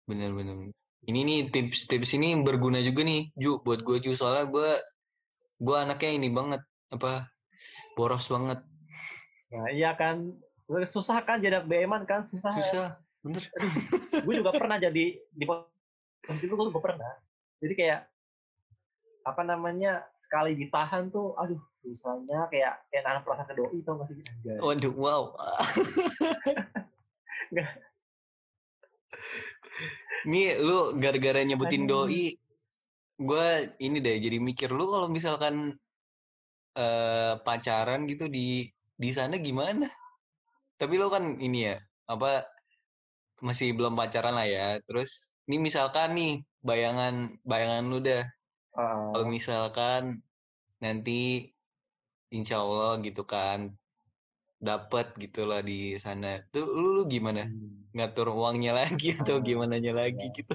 [0.09, 0.73] Bener, bener.
[1.05, 4.17] Ini nih tips-tips ini berguna juga nih, Ju, buat gue Ju.
[4.17, 4.69] Soalnya gue,
[5.61, 7.29] gue anaknya ini banget, apa,
[7.93, 8.59] boros banget.
[9.49, 10.37] nah iya kan
[10.69, 12.87] susah kan jadi BM-an kan susah, Susah,
[13.25, 13.41] bener.
[14.21, 17.17] gue juga pernah jadi di posisi itu gue pernah
[17.57, 17.99] jadi kayak
[19.25, 24.13] apa namanya sekali ditahan tuh aduh susahnya kayak kayak anak perasaan ke doi tau gak
[24.13, 24.21] sih.
[24.61, 25.33] Waduh, wow.
[30.29, 32.05] Nih lu gara-gara nyebutin Aduh.
[32.05, 32.37] doi,
[33.17, 33.47] gue
[33.81, 35.73] ini deh jadi mikir lu kalau misalkan
[36.77, 39.89] eh pacaran gitu di di sana gimana?
[40.77, 42.45] Tapi lu kan ini ya, apa
[43.41, 44.77] masih belum pacaran lah ya.
[44.85, 48.21] Terus ini misalkan nih bayangan bayangan lu dah
[48.77, 50.21] Ah, kalau misalkan
[50.79, 51.51] nanti
[52.29, 53.73] insya Allah gitu kan
[54.59, 56.35] dapat gitulah di sana.
[56.51, 57.47] Tuh lu, lu gimana?
[57.47, 57.79] Hmm.
[57.89, 60.35] ngatur uangnya lagi atau Oh, gimana nya lagi iya.
[60.37, 60.53] gitu?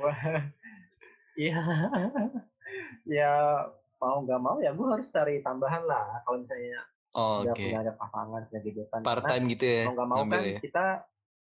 [0.00, 0.20] Wah,
[1.36, 1.60] iya,
[3.04, 3.32] ya
[3.98, 6.22] mau nggak mau ya gue harus cari tambahan lah.
[6.22, 6.78] Kalau misalnya
[7.18, 7.62] oh, udah oke.
[7.62, 10.58] punya ada pasangan punya gebetan part Karena time gitu ya mau nggak mau kan ya?
[10.62, 10.86] kita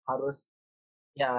[0.04, 0.38] harus
[1.14, 1.32] ya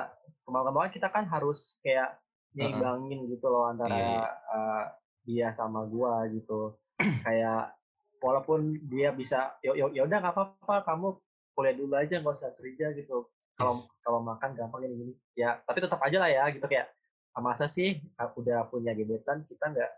[0.46, 2.20] mau nggak mau kan kita kan harus kayak.
[2.54, 4.28] Nyimbangin gitu loh antara Iya, iya.
[4.54, 4.84] eh,
[5.24, 6.78] dia sama gua gitu.
[7.22, 7.74] Kayak
[8.22, 11.06] walaupun dia bisa ya ya ya udah nggak apa-apa kamu
[11.52, 13.26] kuliah dulu aja nggak usah kerja gitu.
[13.54, 13.86] Kalau Yes.
[14.02, 15.12] kalau makan gampang gini gini.
[15.34, 16.64] Ya tapi tetap aja lah ya gitu.
[16.64, 16.90] Kayak
[17.34, 19.90] "Ah, masa sih ah, udah punya gebetan kita nggak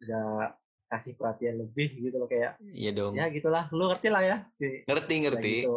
[0.00, 0.48] nggak
[0.92, 2.28] kasih perhatian lebih gitu loh.
[2.28, 3.16] Kayak iya dong.
[3.16, 3.68] Ya gitulah.
[3.72, 4.36] Lu ngerti lah ya
[4.84, 5.54] ngerti kayak ngerti.
[5.64, 5.76] gitu.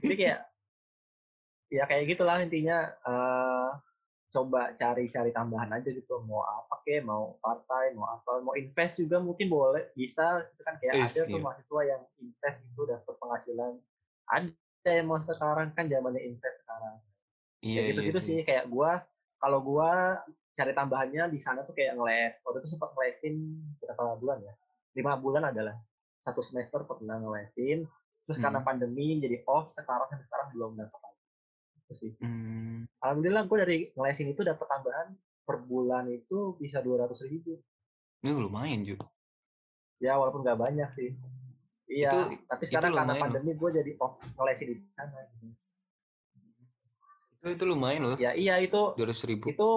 [0.00, 0.40] Jadi kayak
[1.68, 3.70] ya kayak gitulah intinya eh
[4.34, 6.18] coba cari-cari tambahan aja gitu.
[6.26, 10.42] Mau apa kek mau part time mau apa mau invest juga mungkin boleh bisa.
[10.50, 11.44] Itu kan kayak Is, ada tuh iya.
[11.46, 13.72] mahasiswa yang invest itu dapat penghasilan.
[14.26, 16.98] Ada yang mau sekarang kan zamannya invest sekarang.
[17.62, 18.26] Iya ya iya gitu-gitu sih.
[18.26, 19.06] sih kayak gua
[19.38, 20.20] kalau gua
[20.58, 23.34] cari tambahannya di sana tuh kayak ngeles waktu itu sempat ngelesin
[23.78, 24.54] berapa bulan ya?
[24.98, 25.78] Lima bulan adalah.
[26.26, 27.86] Satu semester pernah ngelesin
[28.24, 28.66] terus karena Hmm.
[28.66, 29.70] pandemi jadi off.
[29.76, 31.00] Sekarang sampai sekarang belum dapat
[31.94, 32.26] lagi itu sih.
[32.26, 35.08] Hmm, alhamdulillah gue dari ngelesin itu dapat tambahan
[35.44, 37.62] per bulan itu bisa dua ratus ribu.
[38.20, 39.06] Ini lumayan juga
[40.02, 41.10] ya walaupun nggak banyak sih.
[41.86, 45.46] Iya Itu- tapi itu sekarang karena pandemi gue jadi off ngelesin di sana gitu.
[47.44, 48.16] itu itu lumayan loh.
[48.18, 49.52] Ya iya itu dua ratus ribu.
[49.52, 49.70] itu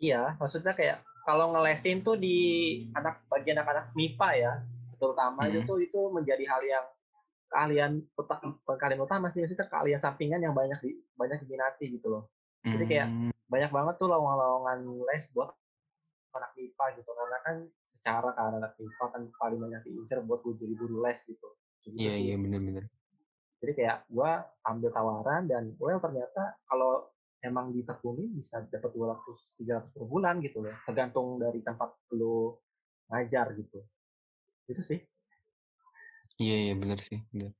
[0.00, 2.36] iya maksudnya kayak kalau ngelesin tuh di
[2.92, 4.52] anak bagi anak-anak MIPA ya
[5.00, 5.68] terutama itu Mhm.
[5.68, 6.84] tuh itu menjadi hal yang
[7.54, 8.02] keahlian
[8.66, 12.22] keahlian utama sih maksudnya keahlian sampingan yang banyak di banyak diminati gitu loh.
[12.66, 15.54] Jadi kayak Hmm, banyak banget tuh lowongan-lowongan les buat
[16.34, 17.56] anak MIPA gitu karena kan
[17.94, 21.48] secara kan anak MIPA kan paling banyak diincar buat gue jadi guru les gitu
[21.94, 22.90] iya iya bener-bener
[23.62, 24.30] jadi kayak gue
[24.66, 27.14] ambil tawaran dan well ternyata kalau
[27.44, 32.56] emang ditekuni bisa dapat 200 300 per bulan gitu loh tergantung dari tempat lu
[33.12, 33.84] ngajar gitu.
[34.68, 35.00] Itu sih
[36.42, 37.50] Iya iya bener sih bener.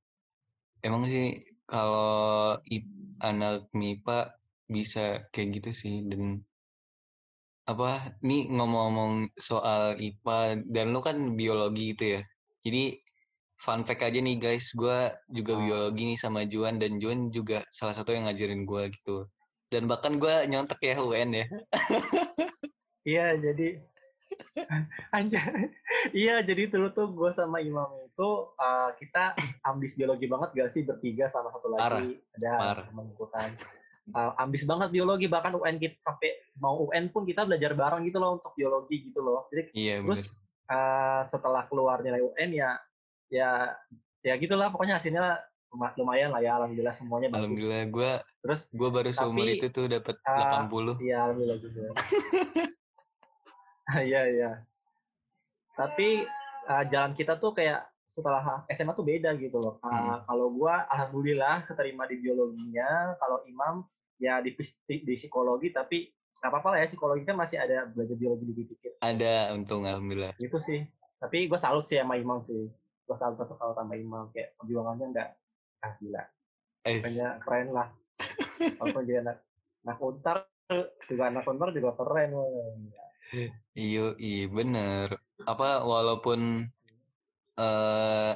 [0.87, 1.25] Emang sih
[1.71, 2.59] kalau
[3.29, 4.19] anak MIPA
[4.75, 5.01] bisa
[5.33, 6.23] kayak gitu sih dan
[7.65, 12.23] apa nih ngomong-ngomong soal IPA dan lu kan biologi gitu ya.
[12.65, 13.01] Jadi
[13.57, 15.61] fun fact aja nih guys, gua juga Ah.
[15.65, 19.31] biologi nih sama Juan dan Juan juga salah satu yang ngajarin gua gitu.
[19.73, 21.47] Dan bahkan gua nyontek ya UN ya.
[23.11, 23.81] iya jadi
[25.11, 25.71] anjay.
[26.13, 30.83] Iya jadi dulu tuh gue sama Imam itu uh, kita ambis biologi banget gak sih
[30.83, 32.85] bertiga sama satu Parah, lagi ada parah.
[32.89, 33.51] temen gue kan.
[34.05, 38.21] Uh, ambis banget biologi bahkan UN kita sampai mau UN pun kita belajar bareng gitu
[38.21, 39.49] loh untuk biologi gitu loh.
[39.49, 40.77] Jadi Iya terus bener.
[40.77, 42.71] uh, setelah keluar nilai UN ya
[43.33, 43.73] ya
[44.21, 45.41] ya gitulah pokoknya hasilnya
[45.73, 47.41] luma- lumayan lah ya alhamdulillah semuanya bagus.
[47.49, 48.11] Alhamdulillah gua
[48.45, 51.01] terus gua baru seumur Tapi, itu tuh dapat ah, 80.
[51.01, 51.79] iya alhamdulillah gitu
[54.09, 54.51] iya iya.
[55.75, 56.25] Tapi
[56.71, 60.19] uh, jalan kita tuh kayak setelah SMA tuh beda gitu loh Uh, Hmm.
[60.31, 63.19] kalau gua alhamdulillah keterima di biologinya.
[63.19, 63.83] Kalau Imam
[64.23, 64.55] ya di,
[64.87, 68.93] di, psikologi tapi nggak apa-apa lah ya psikologi kan masih ada belajar biologi dikit-dikit.
[69.03, 70.35] Ada untung alhamdulillah.
[70.39, 70.87] gitu sih.
[71.19, 72.71] Tapi gue salut sih sama Imam sih.
[73.05, 75.29] Gue salut satu kalau sama Imam kayak perjuangannya nggak
[75.85, 76.23] ah gila.
[76.85, 77.89] Kayaknya keren lah.
[78.81, 79.37] Walaupun jadi anak
[79.85, 80.37] anak untar
[81.05, 82.93] juga anak untar juga keren woy.
[83.83, 85.09] Iya, iya bener.
[85.51, 86.41] Apa walaupun
[87.59, 88.33] eh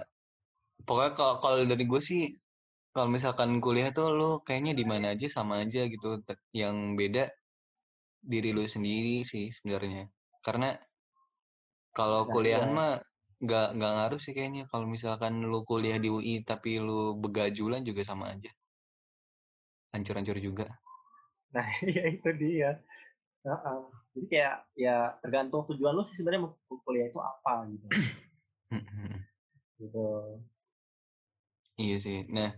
[0.86, 2.22] pokoknya kalau kalau dari gue sih
[2.94, 6.06] kalau misalkan kuliah tuh lu kayaknya di mana aja sama aja gitu.
[6.60, 7.22] Yang beda
[8.32, 10.02] diri lu sendiri sih sebenarnya.
[10.46, 10.68] Karena
[11.96, 12.76] kalau Nah, kuliahan iya.
[12.78, 12.90] mah
[13.44, 14.62] nggak nggak ngaruh sih kayaknya.
[14.70, 18.50] Kalau misalkan lu kuliah di UI tapi lu begajulan juga sama aja.
[19.92, 20.66] Hancur-hancur juga.
[21.54, 22.70] Nah, iya itu dia.
[23.46, 23.80] Heeh.
[24.18, 27.86] Jadi kayak ya tergantung tujuan lu sih sebenarnya mau kuliah itu apa gitu.
[28.74, 29.14] Mm-mm.
[29.78, 30.06] gitu.
[31.78, 32.26] Iya sih.
[32.34, 32.50] Nah,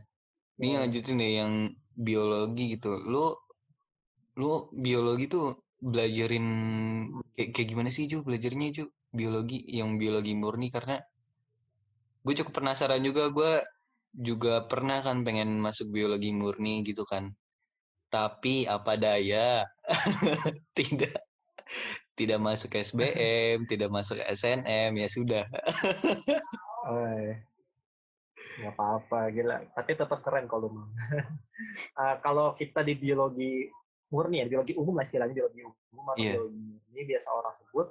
[0.57, 0.81] ini Ya.
[0.89, 1.53] lanjutin deh yang
[1.93, 2.97] biologi gitu.
[2.97, 3.37] Lu
[4.41, 6.47] lu biologi tuh belajarin
[7.37, 10.97] kayak, kayak gimana sih Ju belajarnya Ju biologi yang biologi murni karena
[12.25, 13.53] gue cukup penasaran juga gue
[14.17, 17.37] juga pernah kan pengen masuk biologi murni gitu kan
[18.13, 19.65] tapi apa daya
[20.79, 21.30] tidak
[22.15, 25.45] tidak masuk SBM tidak masuk SNM ya sudah
[26.81, 27.37] Eh,
[28.57, 30.87] nggak apa-apa gila tapi tetap keren kalau lu mau.
[31.93, 33.69] Eh, kalau kita di biologi
[34.09, 35.61] murni ya biologi umum lah istilahnya biologi
[35.93, 36.33] umum atau Iya.
[36.35, 37.87] biologi murni biasa orang sebut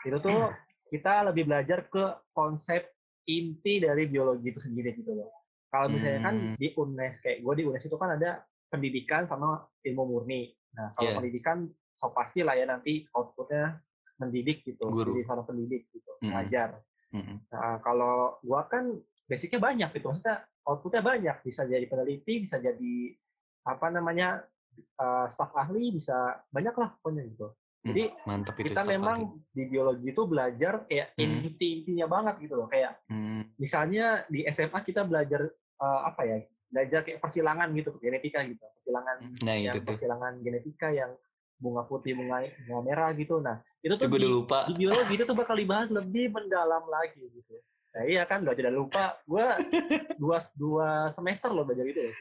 [0.00, 0.40] itu tuh
[0.88, 2.92] kita lebih belajar ke konsep
[3.24, 5.32] inti dari biologi itu sendiri gitu loh
[5.68, 6.54] kalau misalnya kan Hmm.
[6.54, 8.30] di UNES kayak gue di UNES itu kan ada
[8.68, 9.48] pendidikan sama
[9.80, 11.16] ilmu murni nah kalau Iya.
[11.18, 11.56] pendidikan
[12.00, 13.76] so pasti lah ya nanti outputnya
[14.16, 15.12] mendidik gitu Guru.
[15.12, 16.32] jadi seorang pendidik gitu Mm-mm.
[16.32, 17.36] ngajar Mm-mm.
[17.50, 18.94] Nah, kalau gua kan
[19.26, 22.94] basicnya banyak gitu, maksudnya outputnya banyak, bisa jadi peneliti, bisa jadi
[23.66, 24.46] apa namanya
[24.78, 27.50] eh, staf ahli, bisa banyak lah pokoknya gitu.
[27.82, 28.94] Jadi mantap itu kita staf ahli.
[28.94, 29.18] memang
[29.50, 31.42] di biologi itu belajar kayak Hmm.
[31.42, 35.50] inti-intinya banget gitu loh, kayak Hmm, misalnya di SMA kita belajar
[35.82, 36.36] eh, apa ya,
[36.70, 41.10] belajar kayak persilangan gitu, genetika gitu, persilangan nah yang itu tuh persilangan genetika yang
[41.60, 43.38] bunga putih, bunga, bunga merah gitu.
[43.38, 46.82] Nah, itu tuh gue di, udah lupa di biologi itu tuh bakal dibahas lebih mendalam
[46.88, 47.54] lagi gitu.
[47.94, 49.20] Nah, iya kan, udah tidak lupa.
[49.28, 49.44] Gue
[50.16, 52.00] dua, dua semester loh belajar itu.
[52.08, 52.16] loh.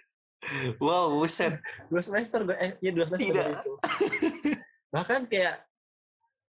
[0.80, 1.60] wow buset
[1.92, 3.48] Dua semester, gue, eh, iya dua semester Tidak.
[3.60, 3.74] itu.
[4.92, 5.56] Bahkan kayak,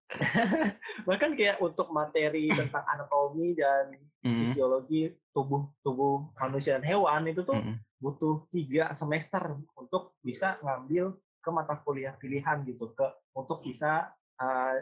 [1.10, 7.45] bahkan kayak untuk materi tentang anatomi dan Mm, fisiologi tubuh tubuh manusia dan hewan itu
[7.45, 11.13] tuh mm, butuh tiga semester untuk bisa ngambil
[11.45, 13.05] ke mata kuliah pilihan gitu ke
[13.38, 14.10] untuk bisa
[14.41, 14.75] uh,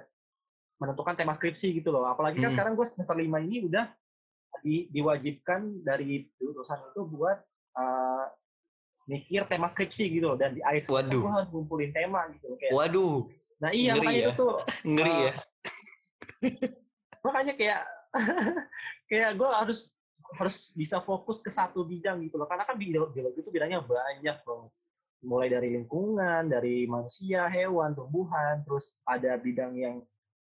[0.80, 2.56] menentukan tema skripsi gitu loh apalagi kan Hmm.
[2.56, 3.91] sekarang gue semester lima ini udah
[4.63, 7.43] di, diwajibkan dari jurusan itu buat
[7.76, 8.26] uh,
[9.04, 11.19] mikir tema skripsi gitu loh dan di akhir semester Waduh.
[11.19, 13.28] gue harus ngumpulin tema gitu kayak waduh
[13.60, 14.28] nah iya ngeri makanya ya.
[14.28, 14.54] itu tuh
[14.95, 15.34] ngeri Eh, ya
[17.23, 17.82] makanya kayak
[19.12, 19.80] kayak gue harus
[20.34, 24.38] harus bisa fokus ke satu bidang gitu loh karena kan biologi biologi itu bidangnya banyak
[24.41, 24.71] banget
[25.24, 29.96] mulai dari lingkungan dari manusia hewan tumbuhan terus ada bidang yang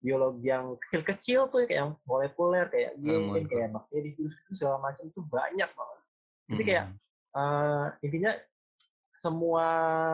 [0.03, 3.49] biologi yang kecil-kecil tuh kayak yang molekuler kayak Ah, gen molekuler.
[3.49, 5.99] kayak bakteri virus itu segala macam itu banyak banget
[6.47, 6.85] jadi Mm, kayak
[7.37, 8.31] eh, intinya
[9.17, 9.65] semua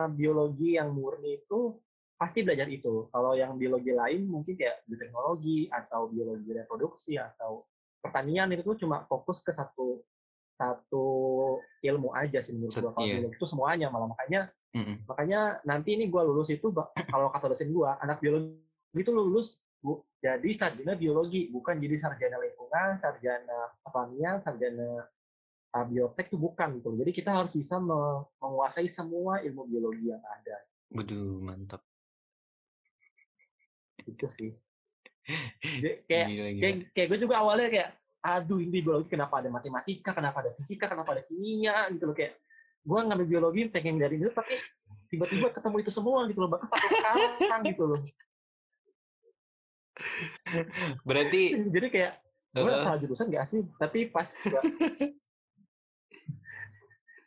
[0.08, 1.76] biologi yang murni itu
[2.16, 3.10] pasti belajar itu.
[3.12, 7.68] Kalau yang biologi lain mungkin kayak bioteknologi atau biologi reproduksi atau
[8.00, 10.00] pertanian itu cuma fokus ke satu
[10.54, 11.06] satu
[11.82, 12.92] ilmu aja sih menurut gua.
[12.94, 13.14] Kalau iya.
[13.18, 14.40] biologi itu semuanya malah makanya
[14.74, 14.96] mm, mm.
[15.10, 16.70] makanya nanti ini gua lulus itu
[17.12, 18.62] kalau kata dosen gua anak biologi
[18.94, 25.04] itu lulus bu, jadi sarjana biologi bukan jadi sarjana lingkungan, sarjana pertanian, sarjana
[25.74, 26.94] uh, biotek itu bukan gitu.
[26.94, 30.56] Jadi kita harus bisa me- menguasai semua ilmu biologi yang ada.
[30.94, 31.82] Waduh, mantap
[34.06, 34.54] Itu sih.
[35.82, 37.90] Jadi kayak gila gila kayak, kayak gue juga awalnya kayak
[38.24, 42.40] aduh ini biologi kenapa ada matematika, kenapa ada fisika, kenapa ada kimia gitu loh kayak
[42.84, 44.56] gue ngambil biologi pengen dari itu tapi
[45.12, 48.00] tiba-tiba ketemu itu semua gitu loh bahkan satu sekarang gitu loh.
[51.04, 52.12] Berarti jadi kayak
[52.56, 54.62] gue eh, salah jurusan gak sih tapi pas gua,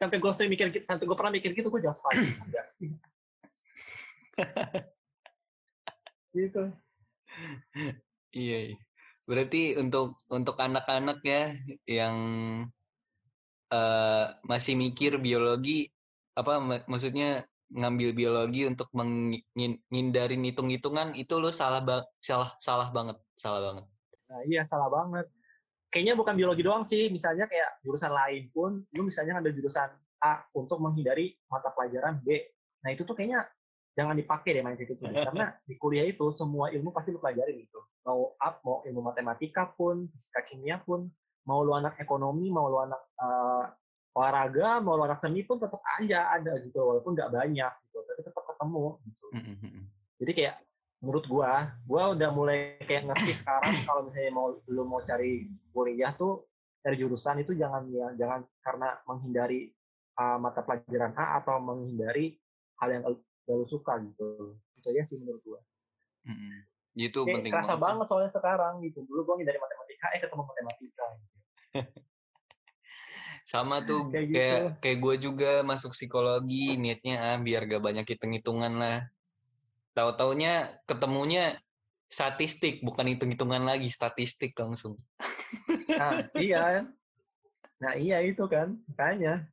[0.02, 2.90] sampai gue sering mikir sampai gue pernah mikir gitu gue jangan salah jurusan gak sih.
[6.38, 6.70] Gitu.
[8.30, 8.78] Iya iya.
[9.30, 10.06] Berarti untuk
[10.38, 11.42] untuk anak-anak ya
[11.98, 12.16] yang
[13.74, 15.72] eh, masih mikir biologi
[16.40, 23.18] apa mak- maksudnya ngambil biologi untuk menghindarin hitung-hitungan itu lo salah bang salah salah banget
[23.36, 23.86] salah banget
[24.28, 25.26] Nah, iya salah banget.
[25.88, 29.88] Kayaknya bukan biologi doang sih, misalnya kayak jurusan lain pun, lu misalnya ada jurusan
[30.20, 32.44] A untuk menghindari mata pelajaran B.
[32.84, 33.48] Nah, itu tuh kayaknya
[33.96, 35.00] jangan dipakai deh mindset itu.
[35.28, 37.80] Karena di kuliah itu semua ilmu pasti lu pelajarin gitu.
[38.08, 41.12] Mau up, mau ilmu matematika pun, fisika kimia pun,
[41.43, 43.63] mau lu anak ekonomi, mau lu anak eh,
[44.15, 48.22] olahraga, mau lu anak seni pun tetap aja ada gitu, walaupun nggak banyak gitu, tapi
[48.24, 49.26] tetap ketemu gitu.
[49.36, 49.86] Mm, mm, mm, mm.
[50.24, 50.56] Jadi kayak
[50.98, 56.10] menurut gua gua udah mulai kayak ngerti sekarang kalau misalnya mau lu mau cari kuliah
[56.17, 56.50] tuh
[56.82, 59.70] cari jurusan itu jangan ya jangan karena menghindari
[60.17, 62.34] uh, mata pelajaran A atau menghindari
[62.82, 65.62] hal yang lu suka gitu itu aja sih menurut gua
[66.26, 66.65] Mm-mm.
[66.98, 67.86] Itu kayak penting kerasa banget.
[67.86, 71.06] banget soalnya sekarang gitu dulu gua dari matematika eh ketemu matematika
[73.48, 74.76] Sama tuh Kayak kayak gitu.
[74.84, 79.08] kayak, gue juga masuk psikologi niatnya ah biar gak banyak hitung-hitungan lah.
[79.96, 81.56] Tahu-taunya ketemunya
[82.12, 85.00] statistik bukan hitung-hitungan lagi statistik langsung.
[85.96, 86.84] nah iya
[87.80, 89.48] nah iya itu kan makanya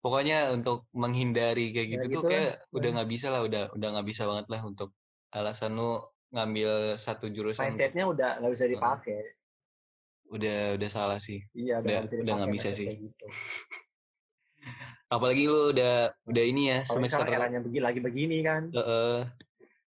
[0.00, 2.96] Pokoknya untuk menghindari kayak Ya gitu tuh gitu kayak udah Hmm.
[3.00, 4.96] nggak bisa lah udah udah nggak bisa banget lah untuk
[5.36, 6.00] alasan lu
[6.32, 9.20] ngambil satu jurusan mindsetnya udah nggak bisa dipakai
[10.26, 11.38] udah udah salah sih.
[11.54, 12.88] iya Udah- udah nggak bisa bisa sih.
[12.98, 13.26] gitu.
[15.14, 19.22] Apalagi lu udah udah ini ya Kalau semester eranya begini lagi begini kan Heeh.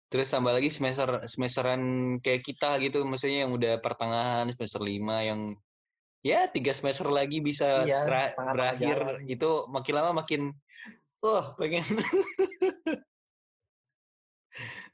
[0.08, 1.82] Terus tambah lagi semester semesteran
[2.18, 5.54] kayak kita gitu, maksudnya yang udah pertengahan semester lima yang
[6.24, 9.28] ya tiga semester lagi bisa Iya, tera- berakhir jalan.
[9.28, 10.42] itu makin lama makin
[11.20, 11.84] wah pengen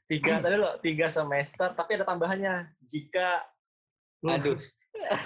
[0.06, 3.42] tiga tadi lo tiga semester tapi ada tambahannya jika
[4.22, 4.58] aduh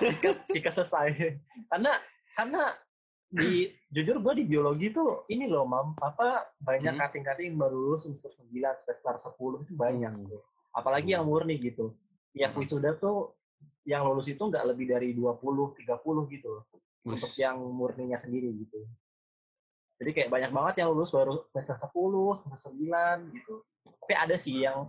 [0.00, 1.36] jika, jika selesai
[1.68, 1.92] karena
[2.34, 2.62] karena
[3.30, 7.02] di jujur gue di biologi tuh ini loh mam apa banyak Hmm.
[7.06, 8.50] kating-kating baru lulus semester 9
[8.82, 10.42] semester 10 itu banyak Hmm.
[10.74, 11.94] apalagi yang murni gitu
[12.34, 12.56] Hmm.
[12.58, 13.38] wisuda tuh
[13.86, 16.64] yang lulus itu nggak lebih dari 20 30 gitu loh
[17.00, 17.16] Bus.
[17.16, 18.82] untuk yang murninya sendiri gitu
[20.00, 23.54] jadi kayak banyak banget yang lulus baru semester 10 semester 9 gitu.
[23.84, 24.88] Tapi ada sih yang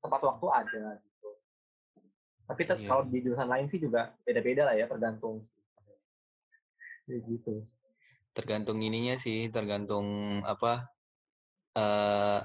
[0.00, 1.28] tepat waktu ada gitu.
[2.48, 2.88] Tapi Iya.
[2.88, 5.44] kalau di jurusan lain sih juga beda-beda lah ya tergantung.
[7.04, 7.68] Ya gitu.
[8.32, 10.88] Tergantung ininya sih, tergantung apa
[11.76, 12.40] eh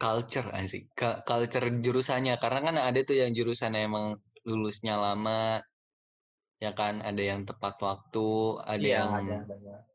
[0.00, 0.88] culture sih,
[1.28, 2.40] culture jurusannya.
[2.40, 4.16] Karena kan ada tuh yang jurusan emang
[4.48, 5.60] lulusnya lama,
[6.56, 8.28] ya kan, ada yang tepat waktu,
[8.64, 9.89] ada iya yang ada banyak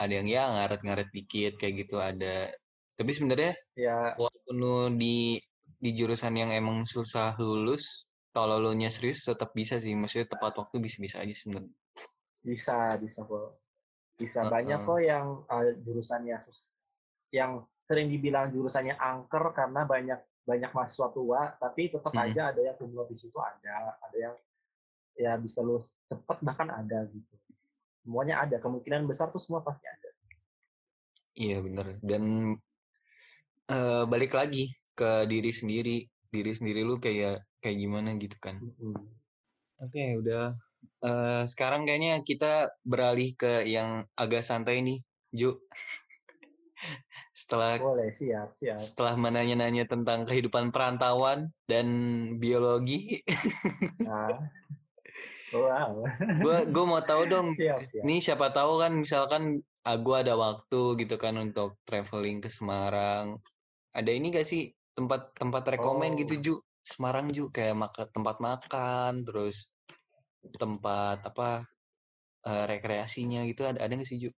[0.00, 2.52] ada yang ya ngaret-ngaret dikit kayak gitu ada.
[2.96, 5.40] Tapi sebenarnya ya walaupun lu di
[5.80, 8.04] di jurusan yang emang susah lulus,
[8.36, 9.96] kalau lu nya serius tetap bisa sih.
[9.96, 11.72] Maksudnya tepat waktu bisa-bisa aja sebenarnya.
[12.40, 13.60] bisa bisa kok
[14.16, 14.52] bisa Heeh.
[14.52, 16.72] banyak kok yang uh, jurusannya sus-
[17.32, 22.32] yang sering dibilang jurusannya angker karena banyak banyak mahasiswa tua tapi tetap Mm.
[22.32, 24.34] aja ada yang kumulatif itu ada ada yang
[25.20, 27.34] ya bisa lulus cepet bahkan ada gitu
[28.00, 30.10] semuanya ada kemungkinan besar tuh semua pasti ada
[31.40, 31.96] Iya bener.
[32.04, 32.54] Dan
[33.70, 38.60] eh, balik lagi ke diri sendiri, diri sendiri lu kayak kayak gimana gitu kan.
[38.60, 38.96] Mm-mm.
[39.80, 40.52] Oke, udah.
[41.00, 45.00] Eh, sekarang kayaknya kita beralih ke yang agak santai nih,
[45.32, 45.56] Ju.
[47.36, 51.88] setelah boleh siap siap setelah menanya-nanya tentang kehidupan perantauan dan
[52.40, 53.20] biologi,
[54.08, 54.40] nah
[55.52, 55.90] wow
[56.40, 57.48] gua gua mau tahu dong.
[57.60, 59.42] siap siap Nih siapa tahu kan misalkan
[59.84, 63.38] ah, gua ada waktu gitu kan untuk traveling ke Semarang.
[63.90, 66.42] Ada ini gak sih tempat-tempat rekomen gitu Oh.
[66.42, 66.54] Ju?
[66.80, 69.68] Semarang Ju kayak maka, tempat makan, terus
[70.56, 71.68] tempat apa
[72.48, 74.30] eh, rekreasinya gitu ada ada nggak sih Ju?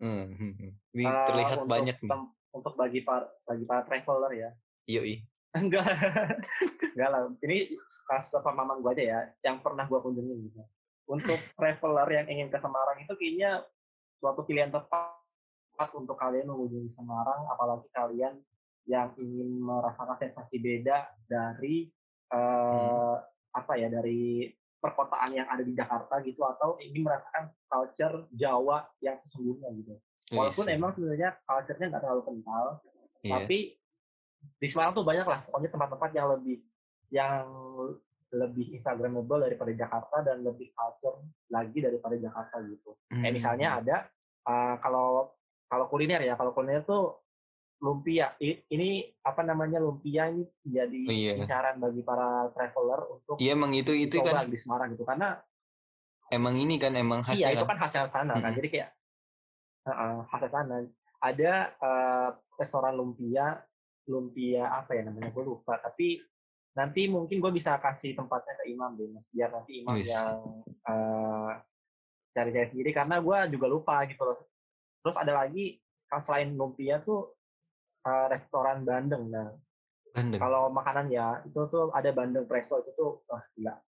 [0.00, 0.72] Hmm, hmm, hmm.
[0.96, 2.12] Ini Ah, terlihat untuk banyak nih.
[2.50, 4.50] untuk bagi para bagi para traveler ya
[4.90, 5.29] Yoi.
[5.54, 5.86] Enggak.
[6.94, 7.20] Enggak lah.
[7.42, 7.74] Ini
[8.06, 10.62] kas pemahaman gue aja ya yang pernah gue kunjungi gitu.
[11.10, 13.66] Untuk traveler yang ingin ke Semarang itu kayaknya
[14.20, 18.36] suatu pilihan tepat untuk kalian mengunjungi Semarang apalagi kalian
[18.88, 21.88] yang ingin merasakan sensasi beda dari
[22.32, 23.16] eh,
[23.50, 29.20] apa ya dari perkotaan yang ada di Jakarta gitu atau ingin merasakan culture Jawa yang
[29.28, 29.94] sesungguhnya gitu.
[30.30, 32.66] Walaupun Wis, emang sebenarnya culture-nya nggak terlalu kental
[33.26, 33.32] iya.
[33.34, 33.58] tapi
[34.40, 36.56] di Semarang tuh banyak lah pokoknya tempat-tempat yang lebih
[37.10, 37.44] yang
[38.30, 41.18] lebih instagramable daripada Jakarta dan lebih culture
[41.50, 42.94] lagi daripada Jakarta gitu.
[43.10, 43.96] Kayak Hmm, misalnya ada
[44.46, 45.34] uh, kalau
[45.66, 47.18] kalau kuliner ya, kalau kuliner tuh
[47.82, 48.36] lumpia.
[48.38, 51.32] Ini apa namanya lumpia ini jadi Oh, iya.
[51.42, 55.02] incaran bagi para traveler untuk Iya emang itu itu kan di Semarang gitu.
[55.02, 55.34] Karena
[56.30, 57.74] emang ini kan emang iya khasnya itu kan.
[57.74, 58.42] kan khasnya sana kan.
[58.46, 58.58] Mm-mm.
[58.62, 58.90] Jadi kayak
[59.90, 60.76] uh, khasnya sana.
[61.20, 63.60] Ada uh, restoran lumpia,
[64.10, 65.78] lumpia apa ya namanya gue lupa.
[65.78, 66.18] Tapi
[66.74, 69.26] nanti mungkin gue bisa kasih tempatnya ke Imam deh, Mas.
[69.30, 70.10] biar nanti Imam Wis.
[70.10, 71.54] yang uh,
[72.34, 74.38] cari-cari sendiri karena gue juga lupa gitu loh.
[75.06, 75.78] Terus ada lagi
[76.10, 77.38] selain lumpia tuh
[78.02, 79.30] uh, restoran Bandeng.
[79.30, 79.54] Nah,
[80.10, 80.40] Bandeng.
[80.42, 83.78] kalau makanan ya itu tuh ada bandeng presto itu tuh wah gila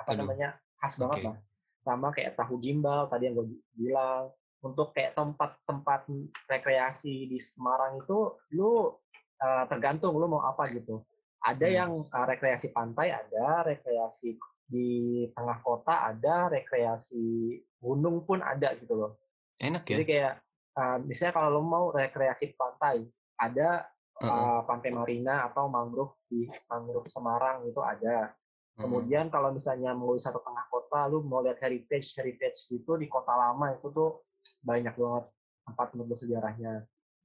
[0.00, 0.24] apa Aduh.
[0.24, 1.26] namanya khas banget Oke.
[1.28, 1.36] lah
[1.84, 3.46] sama kayak tahu gimbal tadi yang gue
[3.76, 4.32] bilang
[4.64, 6.10] untuk kayak tempat-tempat
[6.50, 8.92] rekreasi di Semarang itu lu
[9.38, 11.02] eh, tergantung lu mau apa gitu.
[11.40, 11.76] Ada Hmm.
[11.78, 14.88] yang eh, rekreasi pantai, ada rekreasi di
[15.32, 19.12] tengah kota, ada rekreasi gunung pun ada gitu loh.
[19.58, 19.98] Enak ya?
[19.98, 20.32] Jadi kayak
[20.78, 23.06] eh, misalnya kalau lo mau rekreasi pantai,
[23.38, 24.28] ada Heeh.
[24.28, 28.34] eh, pantai Marina atau mangrove di mangrove Semarang itu ada.
[28.76, 28.82] heeh.
[28.82, 33.34] Kemudian kalau misalnya mau wisata tengah kota, lu mau lihat heritage heritage gitu di kota
[33.34, 34.22] lama itu tuh
[34.62, 35.24] banyak banget
[35.66, 36.74] tempat menurut sejarahnya.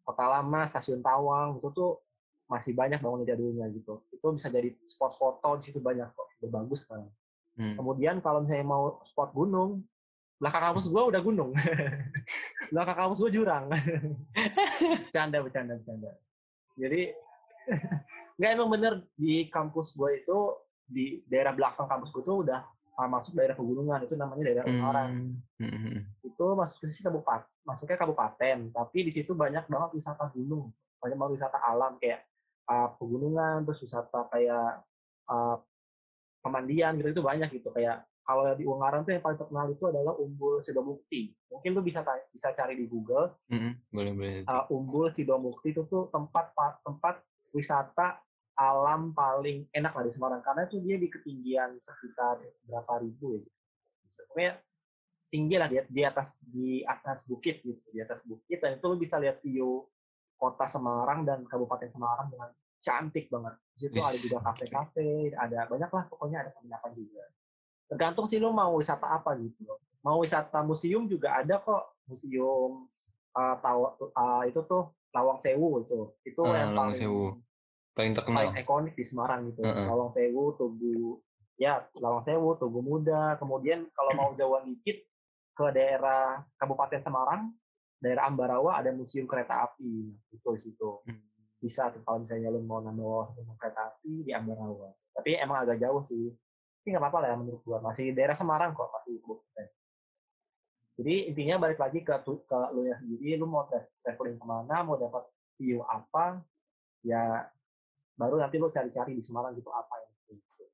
[0.03, 2.03] Kota lama, stasiun Tawang itu tuh
[2.51, 4.03] masih banyak bangunan jadulnya gitu.
[4.11, 7.07] Itu bisa jadi spot foto di situ banyak kok, udah bagus kan.
[7.55, 7.77] Hmm.
[7.79, 9.85] Kemudian kalau misalnya mau spot gunung,
[10.41, 11.51] belakang kampus gua udah gunung.
[12.73, 13.65] belakang kampus gua jurang.
[15.07, 16.11] bercanda, bercanda, bercanda.
[16.75, 17.13] Jadi
[18.37, 22.72] nggak emang bener di kampus gua itu di daerah belakang kampus gua tuh udah ah,
[22.93, 25.11] masuk daerah pegunungan itu namanya daerah Ungaran.
[25.57, 25.65] Hmm.
[25.65, 30.29] Hmm, hmm, Itu masuk ke sisi kabupaten, masuknya kabupaten, tapi di situ banyak banget wisata
[30.29, 30.69] gunung,
[31.01, 32.21] banyak banget wisata alam kayak
[32.69, 34.85] ah, pegunungan, terus wisata kayak
[35.25, 35.57] ah,
[36.43, 40.15] pemandian gitu itu banyak gitu kayak kalau di Ungaran tuh yang paling terkenal itu adalah
[40.15, 41.35] Umbul Sidomukti.
[41.51, 43.73] Mungkin lu bisa bisa cari di Google hmm, hmm.
[43.91, 44.35] Boleh, boleh.
[44.47, 47.19] uh, Umbul Sidomukti itu tuh tempat pa- tempat
[47.51, 48.23] wisata
[48.53, 52.37] alam paling enak lah di Semarang karena itu dia di ketinggian sekitar
[52.69, 53.49] berapa ribu ya.
[54.29, 54.53] Pokoknya
[55.33, 58.97] tinggi lah di, di atas di atas bukit gitu, di atas bukit dan itu lu
[59.01, 59.89] bisa lihat view
[60.37, 62.49] kota Semarang dan Kabupaten Semarang dengan
[62.83, 63.55] cantik banget.
[63.73, 67.23] Di situ ada juga kafe-kafe, ada banyak lah pokoknya ada penginapan juga.
[67.89, 69.65] Tergantung sih lu mau wisata apa gitu.
[70.03, 72.91] Mau wisata museum juga ada kok, museum
[73.33, 75.99] uh, tawa, uh, itu tuh Lawang Sewu itu.
[76.27, 77.25] Itu Ah, yang Lawang paling Sewu.
[77.93, 78.49] Paling terkenal.
[78.49, 79.61] paling ikonik di Semarang gitu.
[79.61, 79.85] Heeh.
[79.85, 81.21] Lawang Sewu, Tugu
[81.61, 83.37] ya Lawang Sewu, Tugu Muda.
[83.37, 85.05] Kemudian kalau mau jauhan dikit
[85.53, 87.53] ke daerah Kabupaten Semarang,
[88.01, 90.09] daerah Ambarawa ada museum kereta api.
[90.33, 91.05] Itu situ.
[91.05, 91.21] Hmm.
[91.61, 94.89] Bisa tuh kalau misalnya lu mau nambah museum kereta api di Ambarawa.
[95.13, 96.33] Tapi emang agak jauh sih.
[96.81, 97.79] Tapi nggak apa-apa lah ya menurut gua.
[97.79, 99.67] Masih daerah Semarang kok, masih kabupaten.
[100.93, 104.85] Jadi intinya balik lagi ke ke lu nya sendiri, lu mau tra- traveling ke mana,
[104.85, 105.25] mau dapat
[105.57, 106.43] view apa,
[107.01, 107.49] ya
[108.13, 110.65] baru nanti lu cari-cari di Semarang gitu apa yang gitu.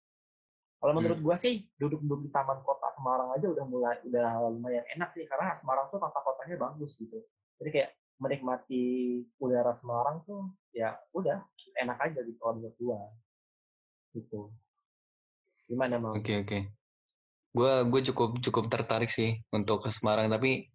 [0.79, 5.15] Kalau menurut gua sih duduk-duduk di taman kota Semarang aja udah mulai udah lumayan enak
[5.15, 7.19] sih karena Semarang tuh tata kotanya bagus gitu.
[7.59, 8.83] Jadi kayak menikmati
[9.39, 11.43] udara Semarang tuh ya udah
[11.79, 12.99] enak aja gitu kalau menurut gua.
[14.15, 14.51] Gitu.
[15.67, 16.15] Gimana mau?
[16.15, 16.59] Oke, oke.
[17.49, 20.69] Gua gue cukup cukup tertarik sih untuk ke Semarang tapi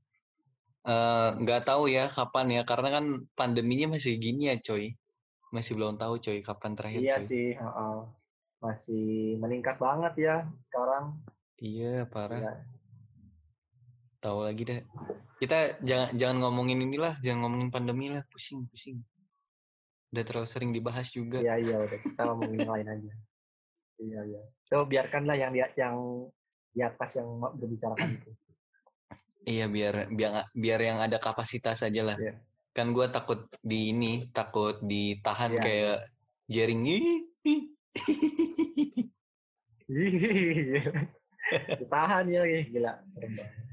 [0.84, 4.92] eh, nggak tahu ya kapan ya karena kan pandeminya masih gini ya, coy.
[5.54, 7.26] Masih belum tahu coy kapan terakhir, Iya coy.
[7.30, 7.96] sih, heeh.
[8.64, 10.36] masih meningkat banget ya
[10.72, 11.20] sekarang.
[11.60, 12.40] Iya, parah.
[12.40, 12.52] Ya,
[14.24, 14.80] Tahu lagi deh.
[15.36, 19.04] Kita jangan jangan ngomongin inilah, jangan ngomongin pandemi lah, pusing, pusing.
[20.16, 21.44] Udah terlalu sering dibahas juga.
[21.44, 23.12] Iya iya udah kita ngomongin lain aja.
[24.00, 24.42] Iya iya.
[24.64, 25.96] So biarkanlah yang di yang
[26.72, 28.30] di atas yang mau berbicarakan itu.
[29.44, 32.16] Iya, biar biar biar yang ada kapasitas aja lah.
[32.16, 32.40] Iya.
[32.74, 35.62] Kan gue takut di ini, takut ditahan Iya.
[35.62, 35.98] kayak
[36.50, 36.82] jaring.
[41.78, 42.92] Ditahan ya, gila.
[43.14, 43.64] Serem banget.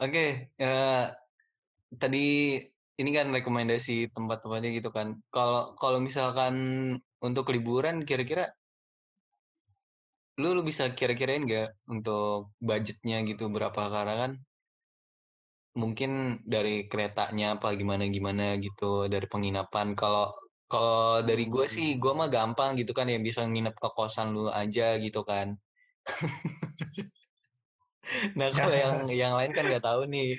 [0.00, 1.04] Oke, eh,
[2.00, 2.26] tadi
[3.00, 5.20] ini kan rekomendasi tempat-tempatnya gitu kan.
[5.32, 6.54] Kalau kalau misalkan
[7.20, 8.52] untuk liburan kira-kira
[10.40, 14.32] lu, lu bisa kira-kirain nggak untuk budgetnya gitu berapa karena kan
[15.74, 19.94] mungkin dari keretanya apa gimana gimana gitu dari penginapan.
[19.94, 20.34] Kalau
[20.70, 24.50] kalau dari gue sih gue mah gampang gitu kan yang bisa nginep ke kosan lu
[24.50, 25.58] aja gitu kan.
[28.38, 28.96] nah kalau yang
[29.26, 30.38] yang lain kan nggak tahu nih.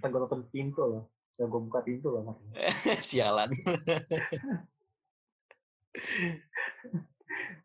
[0.00, 1.04] Ntar gue tutup pintu loh.
[1.36, 2.24] Ya gue buka pintu loh.
[2.24, 2.40] Mas.
[3.08, 3.52] Sialan.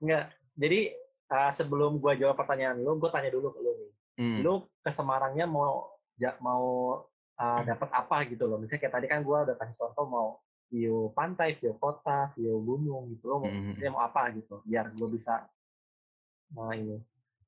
[0.04, 0.36] Enggak.
[0.60, 0.92] Jadi
[1.32, 3.92] uh, sebelum gue jawab pertanyaan lu, gue tanya dulu ke lu nih.
[4.20, 4.38] Hmm.
[4.44, 4.54] Lu
[4.84, 6.66] ke Semarangnya mau ja, mau
[7.40, 8.60] uh, dapat apa gitu loh.
[8.60, 10.28] Misalnya kayak tadi kan gue udah kasih contoh mau
[10.72, 13.32] view pantai, view kota, view gunung gitu.
[13.32, 13.80] Lo mau, Mhm.
[13.80, 14.60] dia mau apa gitu.
[14.68, 15.48] Biar gue bisa
[16.52, 17.00] nah ini.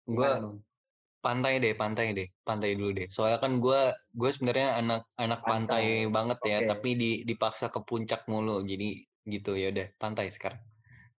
[0.08, 0.28] Gue
[1.24, 3.08] pantai deh, pantai deh, pantai dulu deh.
[3.12, 3.82] Soalnya kan gue
[4.16, 6.12] gue sebenarnya anak anak pantai, Pantai.
[6.12, 6.68] banget ya, Oke.
[6.72, 8.64] tapi di dipaksa ke puncak mulu.
[8.64, 10.60] Jadi gitu ya udah pantai sekarang.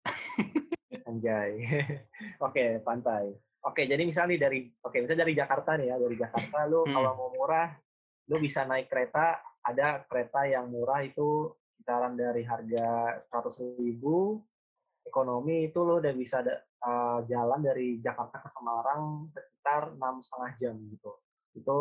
[1.15, 1.63] Anjay.
[2.47, 3.31] Oke, pantai.
[3.65, 6.93] Oke, jadi misalnya dari oke, misalnya dari Jakarta nih ya, dari Jakarta lu Hmm.
[6.93, 7.73] kalau mau murah,
[8.29, 11.49] lu bisa naik kereta, ada kereta yang murah itu
[11.81, 14.45] kisaran dari harga 100.000 ribu,
[15.09, 20.53] ekonomi itu lu udah bisa da- eh, jalan dari Jakarta ke Semarang sekitar enam setengah
[20.61, 21.13] jam gitu.
[21.57, 21.79] Itu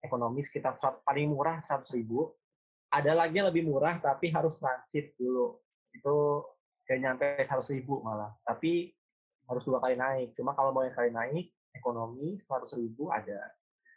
[0.00, 2.32] ekonomi sekitar 100 paling murah 100.000 ribu,
[2.88, 5.60] ada lagi yang lebih murah tapi harus transit dulu.
[5.92, 6.48] Itu
[6.86, 8.32] kayak nyampe seratus ribu malah.
[8.46, 8.94] Tapi
[9.46, 10.34] harus dua kali naik.
[10.38, 13.38] Cuma kalau mau yang sekali naik, ekonomi seratus ribu ada.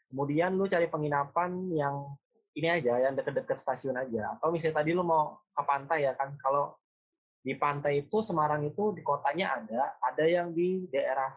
[0.10, 2.18] Kemudian lu cari penginapan yang
[2.58, 4.38] ini aja, yang deket-deket stasiun aja.
[4.38, 6.74] Atau misalnya tadi lu mau ke pantai ya kan, kalau
[7.40, 11.32] di pantai itu Semarang itu di kotanya ada, ada yang di daerah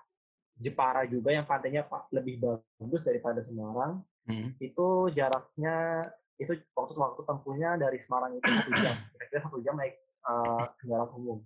[0.59, 4.03] Jepara juga yang pantainya lebih bagus daripada Semarang.
[4.27, 4.55] Hmm.
[4.59, 6.07] Itu jaraknya
[6.41, 9.95] itu waktu waktu tempuhnya dari Semarang itu satu jam, kira-kira satu jam naik
[10.27, 11.39] uh, kendaraan umum.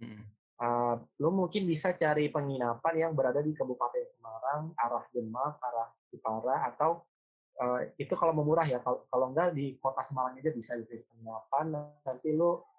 [0.00, 0.22] Hmm.
[0.54, 6.70] Uh, lo mungkin bisa cari penginapan yang berada di Kabupaten Semarang, arah Demak, arah Jepara,
[6.70, 7.02] atau
[7.58, 8.78] uh, itu kalau mau murah ya.
[8.78, 11.74] Kalau kalau enggak di kota Semarang aja bisa di penginapan.
[12.06, 12.70] Nanti lo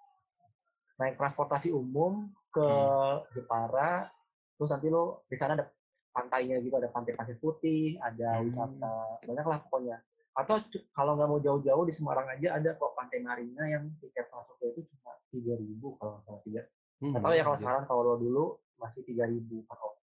[0.96, 3.20] naik transportasi umum ke Hmm.
[3.36, 4.08] Jepara,
[4.56, 5.68] terus nanti lo di sana ada
[6.16, 8.48] pantainya gitu, ada pantai pasir putih, ada Hmm.
[8.48, 8.94] wisata
[9.28, 10.00] banyak lah pokoknya.
[10.36, 10.60] Atau
[10.92, 14.80] kalau nggak mau jauh-jauh di Semarang aja ada kok pantai Marina yang tiket masuknya itu
[14.92, 16.62] cuma tiga ribu kalau nggak salah tiga.
[17.00, 18.44] Hmm, tahu ya kalau sekarang kalau dulu
[18.76, 20.04] masih tiga ribu per orang.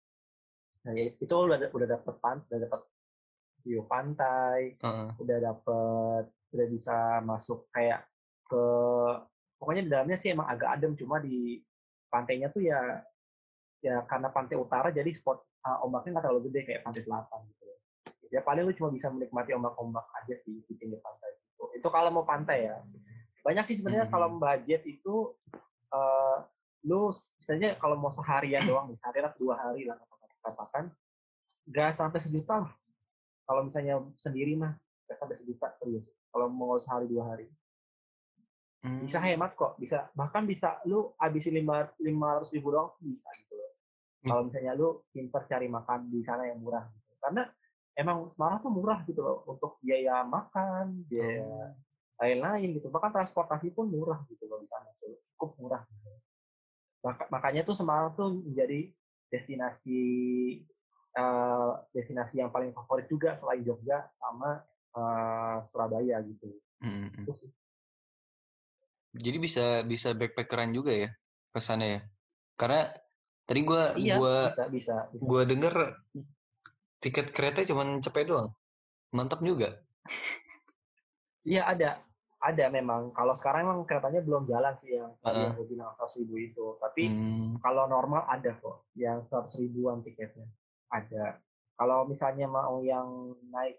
[0.86, 2.82] Nah ya itu udah udah dapet pan, udah dapet
[3.65, 5.09] view pantai, Heeh.
[5.21, 8.07] udah dapet udah bisa masuk kayak
[8.45, 8.65] ke
[9.59, 11.59] pokoknya di dalamnya sih emang agak adem cuma di
[12.07, 13.01] pantainya tuh ya
[13.84, 17.64] ya karena pantai utara jadi spot uh, ombaknya nggak terlalu gede kayak pantai selatan gitu
[18.30, 22.09] ya paling lu cuma bisa menikmati ombak-ombak aja sih di pinggir pantai itu itu kalau
[22.09, 22.76] mau pantai ya
[23.41, 24.13] banyak sih sebenarnya Mhm.
[24.13, 25.15] kalau budget itu
[25.91, 26.38] eh
[26.84, 27.09] lu
[27.39, 29.97] misalnya kalau mau seharian doang nih sehari atau dua hari lah
[30.41, 30.93] katakan-
[31.65, 32.71] nggak sampai sejuta lah
[33.43, 37.49] kalau misalnya sendiri mah nggak sampai sejuta serius kalau mau sehari dua hari
[39.01, 39.26] bisa Hmm.
[39.26, 43.71] hemat kok bisa bahkan bisa lu habisin lima lima ratus ribu doang bisa gitu loh
[44.21, 44.30] Hmm.
[44.30, 47.13] kalau misalnya lu pinter cari makan di sana yang murah gitu.
[47.17, 47.49] karena
[47.96, 51.72] emang Semarang tuh murah gitu loh untuk biaya makan biaya Oh.
[52.16, 56.12] lain-lain gitu bahkan transportasi pun murah gitu loh di sana tuh cukup murah gitu.
[57.04, 58.91] Maka- makanya tuh Semarang tuh menjadi
[59.32, 60.00] destinasi
[61.16, 64.64] eh, destinasi yang paling favorit juga selain Jogja sama
[64.96, 67.24] eh, Surabaya gitu Hmm, hmm.
[67.28, 67.52] itu sih
[69.16, 71.10] Jadi bisa bisa backpackeran juga ya
[71.56, 72.00] ke sana ya.
[72.60, 72.91] Karena
[73.48, 75.24] tadi gua iya gua bisa bisa, bisa.
[75.24, 75.76] gua denger
[77.06, 78.49] tiket kereta cuman cepet doang.
[79.14, 79.86] Mantap juga.
[81.45, 81.89] Iya ada,
[82.41, 83.14] ada memang.
[83.14, 85.45] Kalau sekarang emang keretanya belum jalan sih yang tadi Heeh.
[85.45, 86.66] yang gue bilang seratus ribu itu.
[86.82, 87.62] Tapi Hmm.
[87.62, 90.49] kalau normal ada kok, yang seratus ribuan tiketnya
[90.89, 91.38] ada.
[91.78, 93.78] Kalau misalnya mau yang naik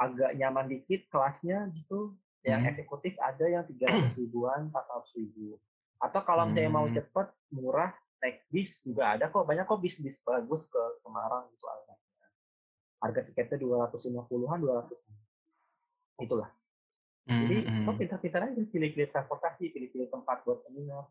[0.00, 2.16] agak nyaman dikit kelasnya gitu,
[2.48, 2.70] yang Hmm.
[2.72, 5.60] eksekutif ada yang tiga ratus ribuan, empat ratus ribu.
[6.00, 6.96] Atau kalau misalnya mau Hmm.
[6.96, 7.92] cepet, murah,
[8.24, 9.44] naik bis juga ada kok.
[9.44, 11.91] Banyak kok bis-bis bagus ke Semarang gitu harganya.
[13.02, 14.98] Harga tiketnya dua ratus lima puluhan, dua ratus.
[16.22, 16.48] Itulah.
[17.26, 17.84] Hmm, Jadi hmm.
[17.86, 21.10] lo pintar-pintar aja pilih-pilih transportasi, pilih-pilih tempat buat menginap.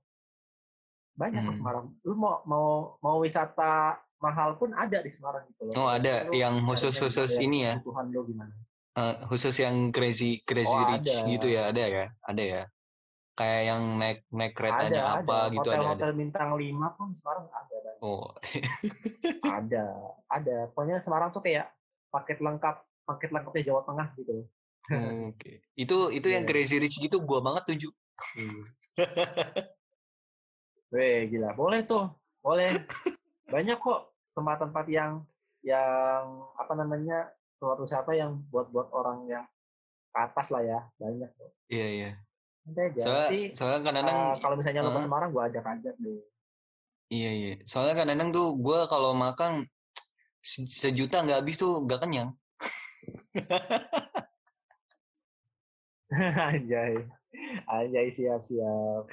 [1.20, 1.60] Banyak kok Hmm.
[1.60, 1.86] Semarang.
[2.08, 5.74] Lu mau mau mau wisata mahal pun ada di Semarang gitu loh.
[5.76, 7.76] Oh, ada Lu yang khusus-khusus ini ya.
[7.84, 8.56] Lo gimana?
[8.92, 11.28] Eh, khusus yang crazy crazy Oh, rich ada.
[11.32, 12.64] gitu ya, ada ya, ada ya.
[13.32, 15.54] Kayak yang naik naik keretanya ada, apa ada.
[15.56, 15.84] gitu ada ada.
[15.96, 17.76] Hotel-hotel bintang 5 pun Semarang ada.
[17.80, 17.96] banyak.
[18.04, 18.28] Oh,
[19.60, 19.86] ada,
[20.28, 20.56] ada.
[20.76, 21.72] Pokoknya Semarang tuh kayak
[22.12, 22.76] paket lengkap,
[23.08, 24.48] paket lengkapnya Jawa Tengah gitu loh.
[25.32, 25.52] oke.
[25.80, 26.50] Itu itu yang Iya.
[26.52, 27.90] crazy rich gitu gua banget tuju.
[28.38, 28.62] Hmm.
[30.92, 31.56] Weh, gila.
[31.56, 32.12] Boleh tuh.
[32.44, 32.68] Boleh.
[33.48, 35.24] Banyak kok tempat-tempat yang
[35.64, 36.24] yang
[36.58, 37.32] apa namanya
[37.62, 39.46] tempat wisata yang buat buat orang yang
[40.12, 40.80] ke atas lah ya.
[41.00, 41.52] Banyak kok.
[41.72, 42.12] Iya, iya.
[42.68, 43.00] Nanti.
[43.00, 45.02] Soalnya soalnya kadang-kadang eh, kalau misalnya lo ke.
[45.08, 46.20] Semarang, gua ajak-ajak deh.
[47.12, 47.54] Iya iya.
[47.68, 49.68] Soalnya kadang-kadang tuh gue kalau makan
[50.42, 52.30] se- sejuta nggak habis tuh nggak kenyang.
[56.12, 56.94] Anjay.
[57.66, 59.08] Anjay siap-siap.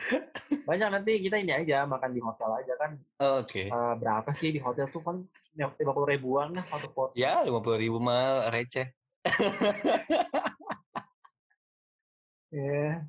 [0.67, 2.91] Banyak nanti kita ini aja makan di hotel aja kan.
[3.23, 3.71] Oh, Oke.
[3.71, 5.23] Eh, berapa sih di hotel tuh kan
[5.55, 7.23] lima puluh ribuan lah satu porsi.
[7.23, 8.91] Ya lima puluh ribu mah receh.
[12.49, 13.05] Iya.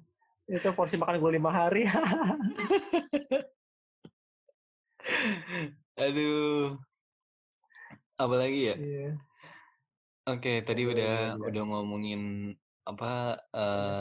[0.52, 1.88] Itu porsi makan gue lima hari.
[6.04, 6.89] Aduh.
[8.20, 8.76] Apalagi ya?
[8.76, 9.06] Iya.
[10.28, 11.48] Oke, tadi Aduh, udah gila, gila.
[11.50, 12.22] udah ngomongin
[12.86, 13.40] apa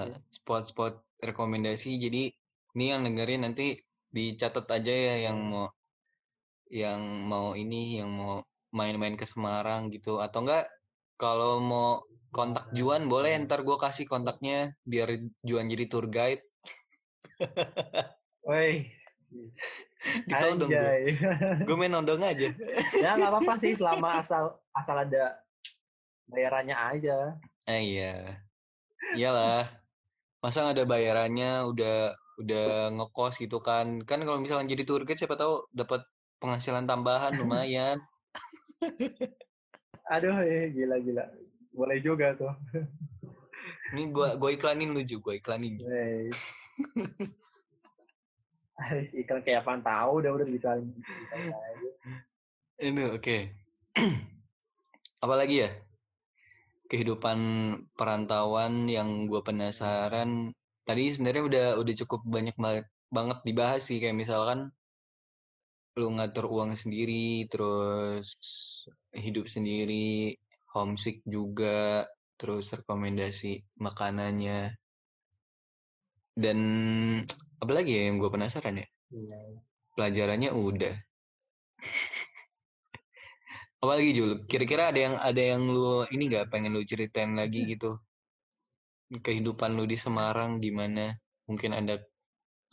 [0.00, 0.18] sih.
[0.36, 1.90] spot-spot rekomendasi.
[2.04, 2.22] Jadi
[2.76, 3.78] ini yang dengerin nanti
[4.16, 5.50] dicatat aja ya yang Iya.
[5.52, 5.66] mau
[6.68, 7.00] yang
[7.30, 8.44] mau ini yang mau
[8.78, 10.64] main-main ke Semarang gitu atau enggak
[11.16, 11.88] kalau mau
[12.36, 13.44] kontak Juan boleh Iya.
[13.48, 15.08] ntar gue kasih kontaknya biar
[15.48, 16.44] Juan jadi tour guide
[18.46, 18.92] Woi.
[20.30, 21.18] ditodong gue
[21.66, 22.49] gue main nodong aja.
[23.05, 25.42] Ya nggak apa-apa sih selama asal asal ada
[26.30, 27.34] bayarannya aja.
[27.66, 28.38] eh iya.
[29.14, 29.66] Iyalah.
[30.38, 31.96] Masa nggak ada bayarannya udah
[32.38, 34.01] udah ngekos gitu kan.
[34.07, 36.07] Kan kalau misalnya jadi tour guide siapa tahu dapat
[36.38, 37.99] penghasilan tambahan lumayan.
[40.14, 41.24] Aduh, eh, gila gila.
[41.74, 42.55] Boleh juga tuh.
[43.92, 46.28] ini gua gua iklanin lu juga gua iklanin Hey.
[49.20, 50.79] Iklan kayak apaan tahu udah udah bisa
[52.79, 53.39] ini oke.
[55.24, 55.70] Apalagi ya?
[56.87, 57.39] Kehidupan
[57.99, 60.55] perantauan yang gue penasaran.
[60.87, 62.55] Tadi sebenarnya udah udah cukup banyak
[63.11, 64.70] banget dibahas sih kayak misalkan
[65.99, 68.31] lu ngatur uang sendiri terus
[69.11, 70.39] hidup sendiri
[70.70, 72.07] homesick juga
[72.39, 74.70] terus rekomendasi makanannya.
[76.39, 76.59] Dan
[77.59, 79.38] apa lagi ya yang gue penasaran ya Iya.
[79.94, 80.94] pelajarannya udah
[83.78, 87.98] apalagi Jul kira-kira ada yang ada yang lu ini nggak pengen lu ceritain lagi gitu
[89.09, 91.14] kehidupan lu di Semarang gimana
[91.46, 92.02] mungkin ada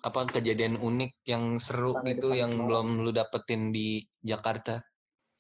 [0.02, 2.68] apa kejadian unik yang seru gitu yang Semarang.
[2.68, 4.82] belum lu dapetin di Jakarta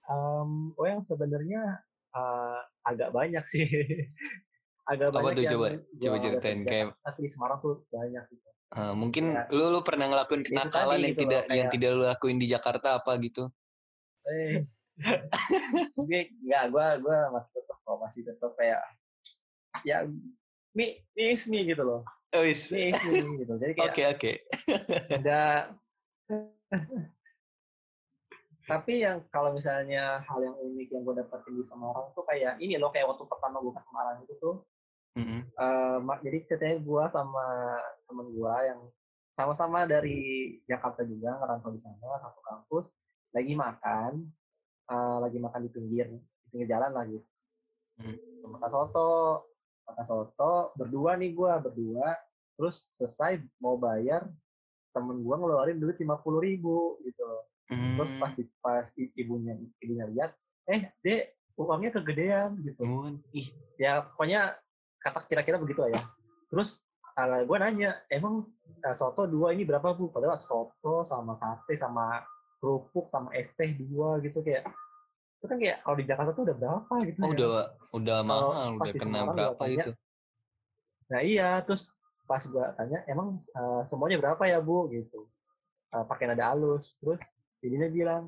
[0.05, 1.81] Em, oh yang sebenarnya
[2.13, 3.65] eh, agak banyak sih.
[4.85, 5.41] agak Apa banyak tuh?
[5.41, 8.49] yang Coba- coba ceritain, kayak- di Semarang tuh banyak gitu.
[8.73, 9.45] Eh, mungkin Ya.
[9.53, 12.47] lu lu pernah ngelakuin kenakalan yang gitu loh, tidak yang kayak- tidak lu lakuin di
[12.49, 13.43] Jakarta apa gitu?
[14.25, 14.65] Eh,
[15.93, 18.81] gue nggak, gue gue masih tetap kok masih tetap kayak
[19.85, 20.01] ya
[20.73, 22.01] me, me is me gitu loh,
[22.33, 23.53] oh, is- me is me gitu.
[23.61, 24.31] Jadi kayak oke oke.
[25.13, 25.41] ada
[28.65, 32.81] tapi yang kalau misalnya hal yang unik yang gue dapetin di Semarang tuh kayak ini
[32.81, 34.55] loh kayak waktu pertama gue ke Semarang itu tuh
[35.15, 35.41] Mm-mm.
[35.47, 37.45] eh, ma- jadi ceritanya gue sama
[38.03, 38.81] temen gue yang
[39.31, 40.19] sama-sama dari
[40.63, 42.85] Jakarta juga ngerantau di sana satu kampus
[43.31, 44.11] lagi makan
[44.85, 47.19] eh, lagi makan di pinggir di pinggir jalan lagi
[47.95, 48.11] Hmm.
[48.43, 49.11] makan soto
[49.87, 52.19] makan soto berdua nih gue berdua
[52.53, 54.27] terus selesai mau bayar
[54.91, 57.23] temen gue ngeluarin duit lima puluh ribu gitu
[57.95, 58.83] terus pas di- pas
[59.15, 60.35] ibunya ibunya lihat
[60.67, 61.23] eh dek
[61.55, 63.15] uangnya kegedean gitu Hmm.
[63.31, 63.47] ih
[63.79, 64.59] ya pokoknya
[65.05, 66.01] kata kira-kira begitu ya.
[66.49, 66.81] Terus
[67.45, 68.49] gue nanya emang
[68.81, 70.09] eh, soto dua ini berapa bu?
[70.09, 72.25] Padahal soto sama sate sama
[72.57, 74.65] kerupuk sama es teh dua gitu kayak
[75.37, 77.33] itu kan kayak kalau di Jakarta tuh udah berapa gitu oh ya.
[77.37, 77.49] udah
[77.93, 78.49] udah mahal
[78.81, 79.91] pas udah kena berapa tanya, itu?
[81.05, 81.85] nah iya terus
[82.25, 84.89] pas gue tanya emang eh, semuanya berapa ya bu?
[84.89, 85.29] Gitu.
[85.93, 86.97] Eh, pakai nada halus.
[86.99, 87.21] Terus
[87.61, 88.23] jadinya bilang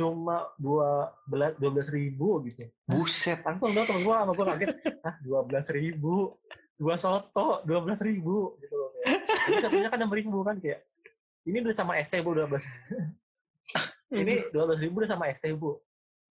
[0.00, 2.64] cuma dua belas dua belas ribu gitu.
[2.88, 3.44] Buset.
[3.44, 4.68] Langsung dong temen gue sama gue kaget
[5.04, 6.32] ah dua belas ribu
[6.80, 9.20] dua soto dua belas ribu gitu loh kayak.
[9.60, 10.88] Satunya kan enam ribu kan kayak
[11.44, 12.64] ini udah sama ST bu dua belas
[14.24, 15.76] ini dua belas ribu udah sama ST bu.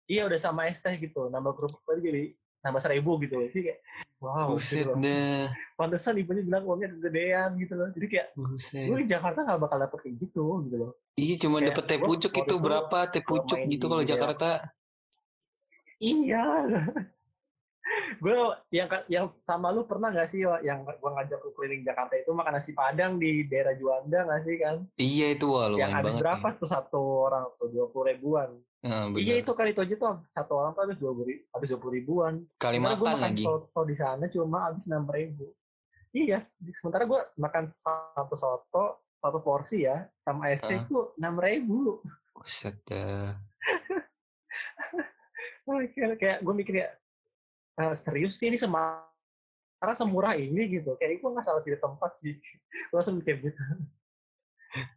[0.08, 2.24] Iya udah sama ST gitu nambah kerupuk tadi jadi
[2.60, 3.78] nambah seribu gitu jadi kayak
[4.20, 5.00] wow buset gitu loh.
[5.00, 5.48] dah
[5.80, 7.88] pantesan ibunya bilang uangnya kegedean gitu loh.
[7.96, 10.92] Jadi kayak gue buset di Jakarta nggak bakal dapet kayak gitu gitu loh.
[11.16, 12.98] Iya cuma kayak dapet teh pucuk itu berapa?
[13.08, 14.60] Teh pucuk gitu kalau Jakarta.
[15.96, 16.44] Iya.
[18.18, 18.34] Gue
[18.74, 22.58] yang yang sama lu pernah nggak sih yang gue ngajak lu keliling Jakarta itu makan
[22.58, 24.76] nasi Padang di daerah Juanda nggak sih kan?
[24.98, 27.00] iya itu wah yang lumayan habis banget berapa sih tuh satu
[27.30, 28.50] orang tuh dua puluh ribuan.
[28.80, 31.78] Nah, Iya itu kali itu aja tuh satu orang tuh habis dua puluh habis dua
[31.78, 32.32] puluh ribuan.
[32.58, 35.46] kali Sementara gue makan lagi soto di sana cuma habis enam ribu.
[36.10, 36.42] Iya,
[36.82, 38.84] sementara gue makan satu soto
[39.20, 42.00] satu porsi ya sama es teh itu enam ribu.
[42.40, 43.36] buset dah
[46.16, 46.88] kayak gue mikir ya
[47.80, 51.00] "Eh, serius sih ini Semarang semurah ini gitu.
[51.00, 52.36] Kayak gue nggak salah pilih tempat sih.
[52.92, 53.56] Gue langsung mikir gitu.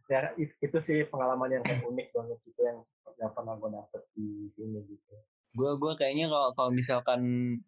[0.06, 2.78] Ya it- itu sih pengalaman yang kayak unik banget gitu yang
[3.18, 5.12] nggak pernah gue dapet di sini gitu.
[5.54, 7.20] Gua gua kayaknya kalau kalau misalkan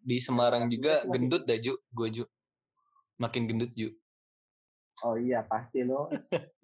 [0.03, 1.75] di Semarang juga gendut dah ju.
[1.91, 2.23] Gua ju.
[3.19, 3.91] Makin gendut ju.
[5.05, 6.09] Oh iya pasti lo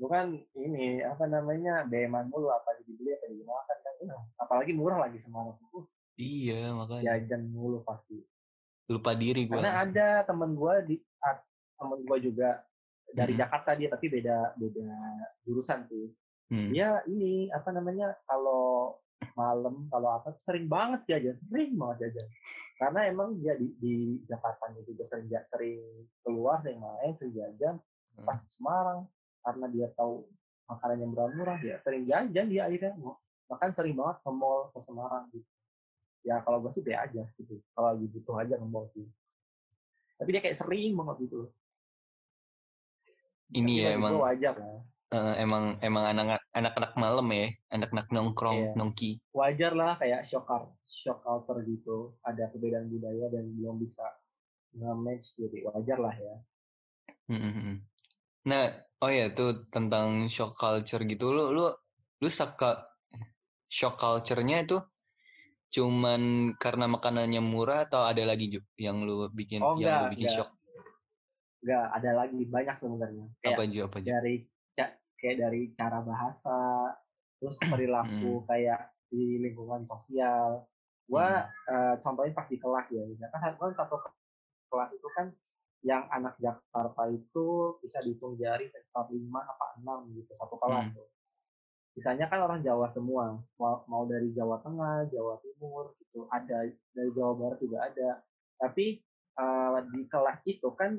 [0.01, 5.07] lu kan ini apa namanya beman mulu apa dibeli apa dimakan kan Nah, apalagi murah
[5.07, 5.55] lagi Semarang.
[5.71, 5.85] Uh,
[6.19, 7.19] iya makanya.
[7.23, 8.19] Jajan mulu pasti
[8.89, 11.39] lupa diri gua karena ada temen gue di ah,
[11.79, 12.63] temen gue juga
[13.13, 13.39] dari Mhm.
[13.39, 14.87] Jakarta dia tapi beda beda
[15.45, 16.07] jurusan sih
[16.51, 16.69] Hmm.
[16.69, 18.99] dia ini apa namanya kalau
[19.33, 22.27] malam kalau apa sering banget jajan sering banget jajan
[22.77, 23.93] karena emang dia di, di
[24.27, 25.79] Jakarta juga sering sering
[26.21, 27.75] keluar sering main sering jajan
[28.13, 28.27] Hmm.
[28.29, 29.09] pas Semarang
[29.41, 30.27] karena dia tahu
[30.69, 32.93] makanan yang murah-murah dia sering jajan dia akhirnya
[33.49, 35.49] bahkan sering banget ke mall ke Semarang gitu
[36.23, 37.59] ya kalau gue sih be aja gitu.
[37.75, 39.05] Kalau lagi butuh aja mall sih.
[40.19, 41.51] Tapi dia kayak sering banget gitu
[43.53, 44.81] ini Tapi ya emang wajar lah.
[45.13, 48.71] eh, emang emang anak anak-anak malam ya anak-anak nongkrong Iya.
[48.73, 49.21] nongki.
[49.29, 50.49] Wajar lah kayak shock
[50.89, 52.17] shock culture gitu.
[52.25, 54.05] Ada perbedaan budaya dan belum bisa
[54.73, 56.35] nge-match jadi wajar lah ya.
[57.29, 57.75] Mhm mhm.
[58.49, 58.65] Nah,
[58.99, 61.71] oh ya tuh tentang shock culture gitu, lu lu
[62.19, 62.89] lu suka
[63.69, 64.81] shock culture-nya itu
[65.73, 66.21] cuman
[66.61, 70.27] karena makanannya murah atau ada lagi Ju, yang lu bikin Oh yang lu enggak, bikin
[70.29, 70.37] enggak.
[70.45, 70.49] shock?
[71.63, 73.25] Enggak, ada lagi banyak sebenarnya.
[73.41, 74.07] Kayak Apa Ju apa Ju?
[74.07, 74.35] dari
[75.23, 76.59] kayak dari cara bahasa,
[77.39, 78.47] terus perilaku Mhm.
[78.51, 80.67] kayak di lingkungan sosial.
[81.07, 83.95] Gua eh, contohnya pas di kelas ya, misalkan kan satu
[84.71, 85.31] kelas itu kan
[85.83, 87.47] yang anak Jakarta itu
[87.83, 90.95] bisa dihitung jari sekitar 5 apa 6 gitu satu kelas Hmm.
[90.95, 91.07] tuh.
[91.93, 97.11] Sisanya kan orang Jawa semua, mau, mau dari Jawa Tengah, Jawa Timur gitu, ada dari
[97.13, 98.09] Jawa Barat juga ada.
[98.57, 98.97] Tapi
[99.37, 100.97] eh, di kelas itu kan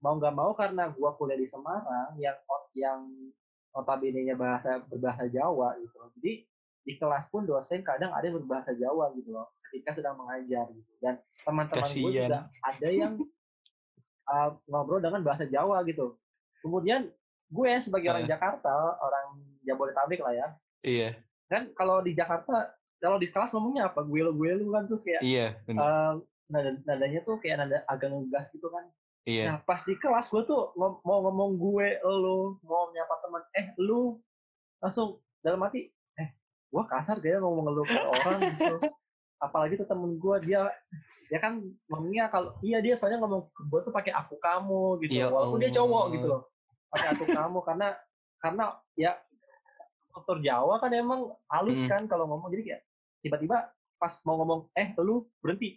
[0.00, 2.36] mau nggak mau karena gua kuliah di Semarang yang
[2.72, 3.04] yang
[3.76, 6.10] notabene-nya bahasa berbahasa Jawa gitu loh.
[6.18, 6.32] Jadi
[6.80, 10.92] di kelas pun dosen kadang ada yang berbahasa Jawa gitu loh ketika sedang mengajar gitu.
[10.98, 13.14] Dan teman-teman gue juga ada yang
[14.26, 16.18] uh, ngobrol dengan bahasa Jawa gitu.
[16.64, 17.12] Kemudian
[17.50, 18.26] gue sebagai orang.
[18.26, 20.46] Jakarta, orang Jabodetabek lah ya,
[20.80, 21.08] Iya,
[21.48, 24.04] kan kalau di Jakarta kalau di kelas ngomongnya apa?
[24.04, 25.80] Gue lu gue lu kan terus kayak iya, bener.
[25.80, 26.12] uh,
[26.52, 28.84] nada nadanya tuh kayak nada agak ngegas gitu kan.
[29.24, 29.44] Iya.
[29.52, 33.66] Nah pas di kelas gue tuh ngom- mau ngomong gue, lu, mau nyapa teman, eh
[33.80, 34.20] lu,
[34.80, 36.28] langsung dalam hati, eh
[36.68, 38.76] gue kasar gak ya ngomong lu ke orang gitu.
[39.40, 40.68] Apalagi tuh temen gue dia
[41.30, 45.24] dia kan ngomongnya kalau iya dia soalnya ngomong ke gue tuh pakai aku kamu gitu,
[45.24, 46.42] Ya walaupun dia cowok gitu loh,
[46.90, 47.88] pakai aku kamu karena
[48.42, 48.64] karena
[48.98, 49.12] ya
[50.10, 51.88] faktor Jawa kan emang halus Mm.
[51.88, 52.50] kan kalau ngomong.
[52.50, 52.82] Jadi kayak
[53.20, 53.56] tiba-tiba
[53.96, 55.76] pas mau ngomong eh lu berhenti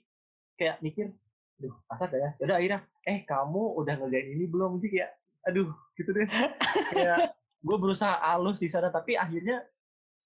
[0.56, 1.12] kayak mikir
[1.60, 2.30] aduh kasar gak ya.
[2.42, 4.80] Yaudah akhirnya eh kamu udah ngerjain ini belum?
[4.80, 5.12] Jadi kayak
[5.44, 6.28] aduh gitu deh.
[6.96, 9.64] Kayak gue berusaha halus di sana tapi akhirnya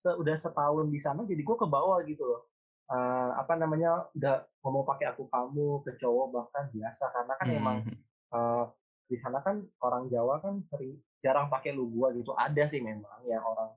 [0.07, 2.41] udah setahun di sana jadi gue ke bawah gitu loh.
[2.87, 7.11] Eh, apa namanya udah ngomong pakai aku kamu ke cowok bahkan biasa.
[7.11, 7.93] Karena kan emang Mhm.
[8.31, 8.63] eh,
[9.07, 12.31] di sana kan orang Jawa kan sering jarang pakai lu gua gitu.
[12.31, 13.73] Ada sih memang yang orang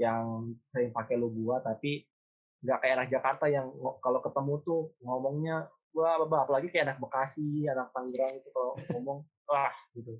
[0.00, 2.06] yang sering pakai lu gua tapi
[2.62, 3.68] nggak kayak anak Jakarta yang
[4.00, 9.18] kalau ketemu tuh ngomongnya wah apa apalagi kayak anak Bekasi anak Tangerang itu kalau ngomong
[9.50, 10.16] wah gitu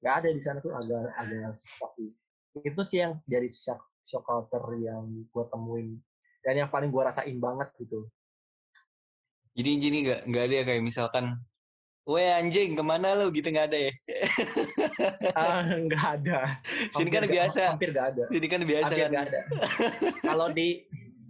[0.00, 1.56] nggak ada di sana tuh agak agak
[1.96, 2.12] sih.
[2.62, 5.98] itu sih yang dari shock shock culture yang gua temuin
[6.46, 8.06] dan yang paling gua rasain banget gitu
[9.50, 11.24] Jadi jadi nggak nggak ada ya kayak misalkan,
[12.10, 13.92] weh anjing ke mana lu gitu nggak ada ya?
[15.32, 16.58] ah nggak ada
[16.94, 17.60] Sini kan nggak- biasa.
[17.70, 19.10] hampir nggak ada Ini kan biasa hampir kan.
[19.10, 19.40] nggak ada.
[20.20, 20.68] kalau di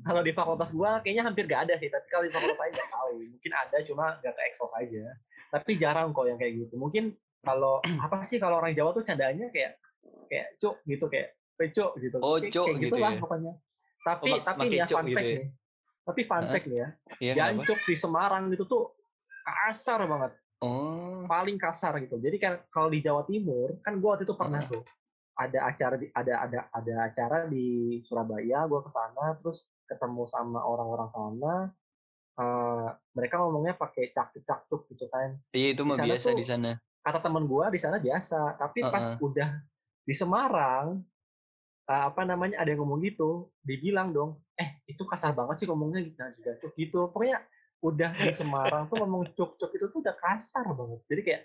[0.00, 2.90] kalau di fakultas gua kayaknya hampir nggak ada sih, tapi kalau di fakultas lain nggak
[2.90, 3.10] tahu.
[3.20, 5.04] Mungkin ada cuma nggak ke expose aja.
[5.50, 6.74] Tapi jarang kok yang kayak gitu.
[6.74, 7.04] Mungkin
[7.40, 9.76] kalau apa sih kalau orang Jawa tuh candaannya kayak
[10.26, 12.16] kayak cuk gitu kayak pecuk gitu.
[12.18, 13.20] Oh, cuk kayak gitu gitulah ya.
[13.20, 13.52] pokoknya.
[14.00, 15.36] Tapi mak- tapi ya fun gitu fact ya.
[15.36, 15.48] nih.
[16.00, 16.88] Tapi fun fact nih ya.
[17.20, 17.32] Iya?
[17.36, 18.96] Jancuk di Semarang itu tuh
[19.42, 22.20] kasar banget Oh, paling kasar gitu.
[22.20, 24.84] Jadi kan kalau di Jawa Timur, kan gua waktu itu pernah tuh
[25.32, 30.60] ada acara di, ada ada ada acara di Surabaya, gua ke sana terus ketemu sama
[30.60, 31.54] orang-orang sana.
[32.40, 35.36] eh, mereka ngomongnya pakai caktuk-caktuk gitu kan.
[35.52, 36.70] iya itu mah biasa di sana.
[37.04, 39.60] Kata temen gua di sana biasa, tapi pas udah
[40.04, 41.00] di Semarang
[41.88, 46.00] eh, apa namanya ada yang ngomong gitu, dibilang dong, eh itu kasar banget sih ngomongnya
[46.04, 47.00] gitu, nah, juga gitu.
[47.12, 47.44] Pokoknya
[47.80, 51.00] udah di Semarang tuh ngomong cuk-cuk itu tuh udah kasar banget.
[51.08, 51.42] Jadi kayak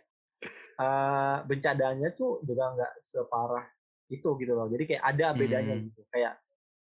[0.75, 3.65] eh bencadanya tuh juga nggak separah
[4.11, 4.67] itu gitu loh.
[4.67, 5.87] Jadi kayak ada bedanya Hmm.
[5.87, 6.03] gitu.
[6.11, 6.37] Kayak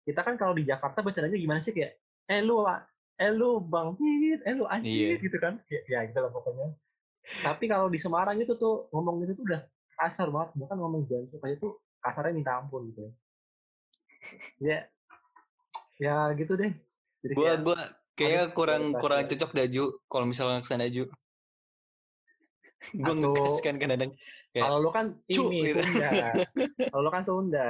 [0.05, 1.97] kita kan kalau di Jakarta bencadanya gimana sih kayak
[2.29, 2.85] eh lu ah,
[3.17, 3.97] eh lu bang
[4.45, 5.23] eh lu anjir Iya.
[5.25, 5.57] gitu kan.
[5.65, 6.77] Ya, ya gitu lah pokoknya.
[7.41, 9.61] Tapi kalau di Semarang itu tuh ngomong gitu tuh udah
[9.97, 10.53] kasar banget.
[10.55, 13.09] Bahkan ngomong jancuk aja tuh kasarnya minta ampun gitu.
[14.59, 14.85] Ya,
[15.97, 16.71] ya gitu deh.
[17.19, 17.79] Jadi Gua kayak, gua
[18.19, 21.07] kayaknya kurang kurang cocok daju kalau misalnya ke sana Ju.
[22.95, 24.11] Gua Atau- ngegas kan kadang-kadang.
[24.55, 25.79] kayak, kalau lu kan ini gitu.
[25.83, 26.09] Sunda.
[26.91, 27.69] kalau lu kan Sunda.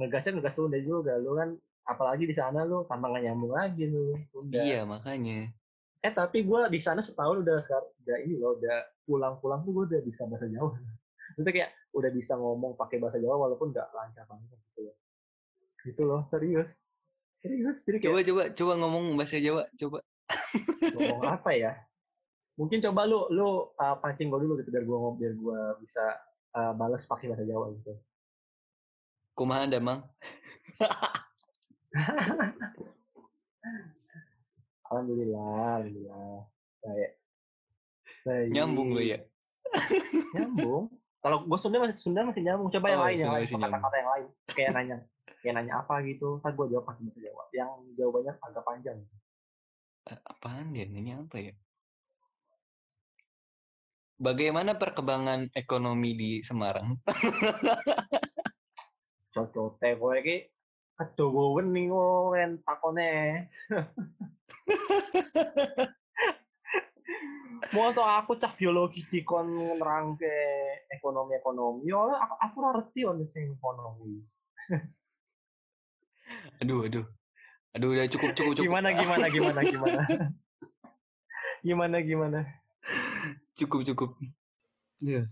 [0.00, 1.12] Ngegasnya ngegas Sunda juga.
[1.20, 4.60] Lu kan apalagi di sana lu tanpa nggak nyambung lagi lu Sunda.
[4.60, 5.52] Iya makanya.
[6.00, 7.60] Eh tapi gue di sana setahun udah
[8.04, 10.72] udah ini loh udah pulang-pulang tuh gue udah bisa bahasa Jawa.
[11.40, 14.96] Itu kayak udah bisa ngomong pakai bahasa Jawa walaupun nggak lancar banget gitu loh.
[15.84, 16.68] Gitu loh serius.
[17.40, 17.80] Serius.
[17.84, 19.98] Kayak Coba coba coba ngomong bahasa Jawa, coba.
[20.92, 21.72] ngomong apa ya?
[22.60, 26.04] Mungkin coba lu lu uh, pancing gue dulu gitu biar gue biar gue bisa
[26.52, 27.96] uh, balas pakai bahasa Jawa gitu.
[29.32, 30.04] Kumaha damang?
[34.90, 36.30] Alhamdulillah, alhamdulillah.
[36.82, 37.10] Baik.
[38.26, 38.46] Baik.
[38.52, 39.18] Nyambung lo ya.
[40.34, 40.90] Nyambung.
[41.20, 42.68] Kalau gue Sunda masih Sunda masih nyambung.
[42.72, 44.26] Coba yang Oh, lain, yang lain, kata-kata yang lain.
[44.50, 44.96] Kayak nanya,
[45.40, 46.38] kayak nanya apa gitu.
[46.40, 47.44] Ntar gue jawab pakai bahasa Jawa.
[47.56, 48.98] Yang jawabannya agak panjang.
[50.08, 50.86] A- Apaan dia?
[50.86, 51.54] Nanya apa ya?
[54.20, 57.00] bagaimana perkembangan ekonomi di Semarang?
[59.32, 60.44] Cocote kowe iki
[61.00, 63.08] kedowo wening kok kan takone.
[67.70, 69.46] Moto aku cah biologi dikon
[69.78, 70.26] nerangke
[70.90, 74.26] ekonomi-ekonomi, yo aku aku ora ngerti sing ekonomi.
[76.62, 77.06] aduh, aduh.
[77.70, 78.66] Aduh, udah cukup, cukup, cukup.
[78.66, 80.02] Gimana gimana gimana gimana?
[81.68, 82.40] gimana gimana?
[83.54, 84.10] Cukup, cukup.
[84.98, 85.30] Iya.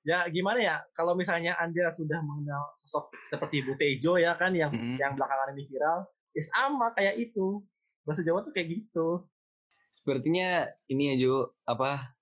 [0.00, 4.72] Ya gimana ya kalau misalnya Anda sudah mengenal sosok seperti Bu Tejo ya kan yang
[4.72, 4.96] Mm-mm.
[4.96, 7.60] yang belakangan ini viral, ya sama kayak itu.
[8.08, 9.28] Bahasa Jawa tuh kayak gitu.
[9.92, 12.16] Sepertinya ini ya Jo, apa?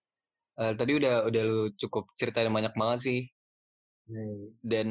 [0.59, 3.21] eh, tadi udah udah lu cukup ceritain banyak banget sih
[4.11, 4.59] Nih.
[4.59, 4.89] dan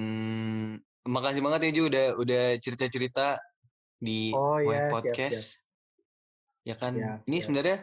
[1.07, 3.39] makasih banget ya Ju udah udah cerita-cerita
[3.97, 5.41] di Oh, Web iya, siap, Podcast.
[6.67, 7.43] Ya kan, Siap, ini siap.
[7.47, 7.77] sebenarnya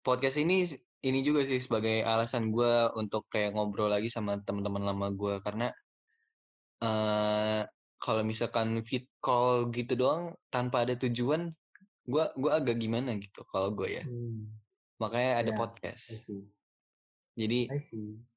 [0.00, 0.56] podcast ini
[1.02, 5.74] ini juga sih sebagai alasan gua untuk kayak ngobrol lagi sama teman-teman lama gua karena
[6.80, 7.62] eh
[7.96, 11.50] kalau misalkan fit call gitu doang tanpa ada tujuan,
[12.06, 14.04] gua gua agak gimana gitu kalau gue ya.
[14.04, 14.52] Hmm,
[15.00, 16.04] Makanya ada Ya, podcast.
[17.36, 17.68] Jadi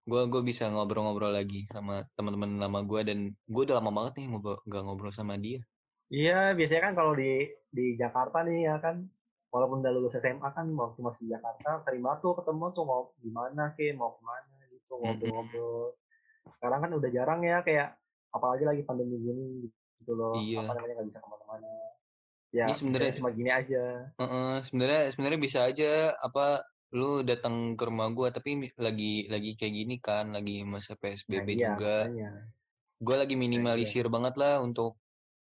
[0.03, 4.25] gue gue bisa ngobrol-ngobrol lagi sama teman-teman lama gue dan gue udah lama banget nih
[4.29, 5.63] ngobrol gak ngobrol sama dia.
[6.09, 9.05] Iya, biasanya kan kalau di di Jakarta nih ya kan,
[9.53, 13.01] walaupun udah lulus SMA kan waktu masih di Jakarta, sering banget tuh ketemu tuh mau
[13.21, 15.93] gimana ke, mau ke mana gitu, ngobrol-ngobrol.
[16.57, 17.93] Sekarang kan udah jarang ya kayak
[18.33, 19.69] apalagi lagi pandemi gini
[20.01, 20.65] gitu loh, Iya.
[20.65, 21.71] apa namanya nggak bisa ke mana-mana.
[22.49, 23.83] Ya, Ini sebenarnya- cuma gini aja.
[24.17, 29.73] Heeh, sebenarnya sebenarnya bisa aja apa lu datang ke rumah gue tapi lagi lagi kayak
[29.77, 32.09] gini kan lagi masa Nah, PSBB iya, juga.
[32.99, 34.97] Gue lagi minimalisir banget lah untuk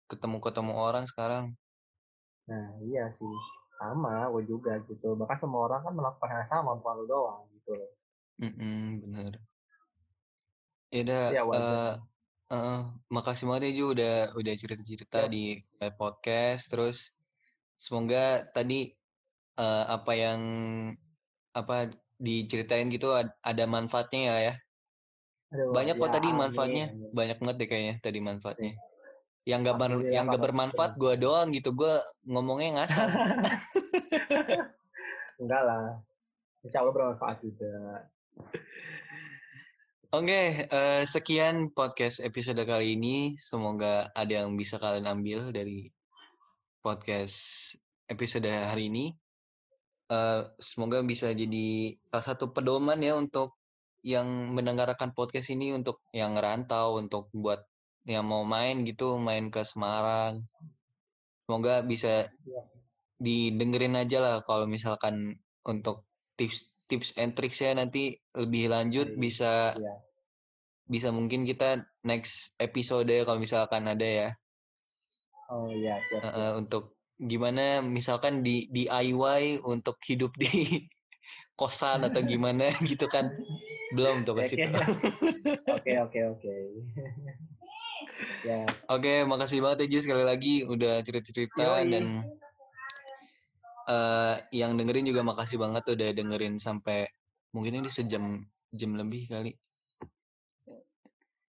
[0.06, 1.56] ketemu-ketemu orang sekarang.
[2.44, 3.36] Nah, iya sih.
[3.80, 5.16] Sama, gue juga gitu.
[5.16, 7.90] Bahkan semua orang kan melakukan hal yang sama, bukan lu doang gitu loh.
[8.40, 9.32] Mm-mm, bener.
[10.92, 11.92] Ya udah, Ya, eh,
[12.52, 15.32] eh, makasih banget ya Ju udah udah cerita-cerita Yap.
[15.32, 15.44] di
[15.80, 16.68] web podcast.
[16.68, 17.16] Terus
[17.80, 18.92] semoga tadi
[19.56, 20.40] eh, apa yang
[21.56, 21.88] apa
[22.20, 24.54] diceritain gitu ad- ada manfaatnya ya ya.
[25.50, 27.10] Aduh, Banyak kok ya, tadi amin, manfaatnya, amin.
[27.10, 28.72] banyak banget deh kayaknya tadi manfaatnya.
[29.48, 31.00] Yang gak ber- yang gak bermanfaat gitu.
[31.02, 33.08] gua doang gitu, gua ngomongnya ngasal.
[35.40, 35.84] Enggak lah.
[36.60, 37.72] Insya Allah bermanfaat juga.
[40.10, 43.38] Oke, eh, sekian podcast episode kali ini.
[43.40, 45.88] Semoga ada yang bisa kalian ambil dari
[46.84, 47.72] podcast
[48.10, 49.14] episode hari ini.
[50.10, 53.54] Eh, semoga bisa jadi salah satu pedoman ya untuk
[54.02, 57.62] yang mendengarkan podcast ini untuk yang ngerantau, untuk buat
[58.08, 60.42] yang mau main gitu, main ke Semarang.
[61.46, 62.62] Semoga bisa Iya.
[63.22, 66.02] didengerin aja lah kalau misalkan untuk
[66.34, 69.18] tips tips and tricksnya nanti lebih lanjut Iya.
[69.20, 69.94] bisa Iya.
[70.90, 74.28] bisa mungkin kita next episode kalau misalkan ada ya
[75.50, 76.22] Oh iya, eh, siap.
[76.34, 80.48] eh, untuk gimana misalkan di DIY untuk hidup di
[81.60, 83.28] kosan atau gimana gitu kan
[83.92, 84.70] belum tuh Oke, situ.
[85.68, 86.54] Oke, oke, oke.
[88.40, 91.92] Ya, Oke, makasih banget ya Ju sekali lagi udah cerita-cerita Yoi.
[91.92, 92.04] dan
[93.90, 97.10] eh yang dengerin juga makasih banget udah dengerin sampai
[97.50, 99.52] mungkin ini sejam jam lebih kali.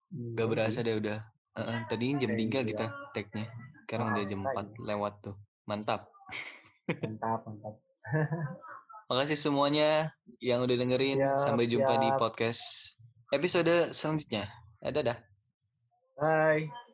[0.09, 1.19] Gak berasa deh udah.
[1.59, 2.69] Eh, tadi jam 3 iya.
[2.71, 3.45] kita tag-nya.
[3.85, 4.71] Sekarang udah jam Makanya.
[4.71, 5.35] 4 lewat tuh.
[5.69, 6.09] Mantap.
[6.89, 7.75] Mantap, mantap.
[9.09, 10.09] Makasih semuanya
[10.41, 11.21] yang udah dengerin.
[11.21, 12.17] Siap, Sampai jumpa di siap.
[12.17, 12.61] podcast
[13.29, 14.49] episode selanjutnya.
[14.81, 15.17] Ya, dadah.
[16.17, 16.88] Bye.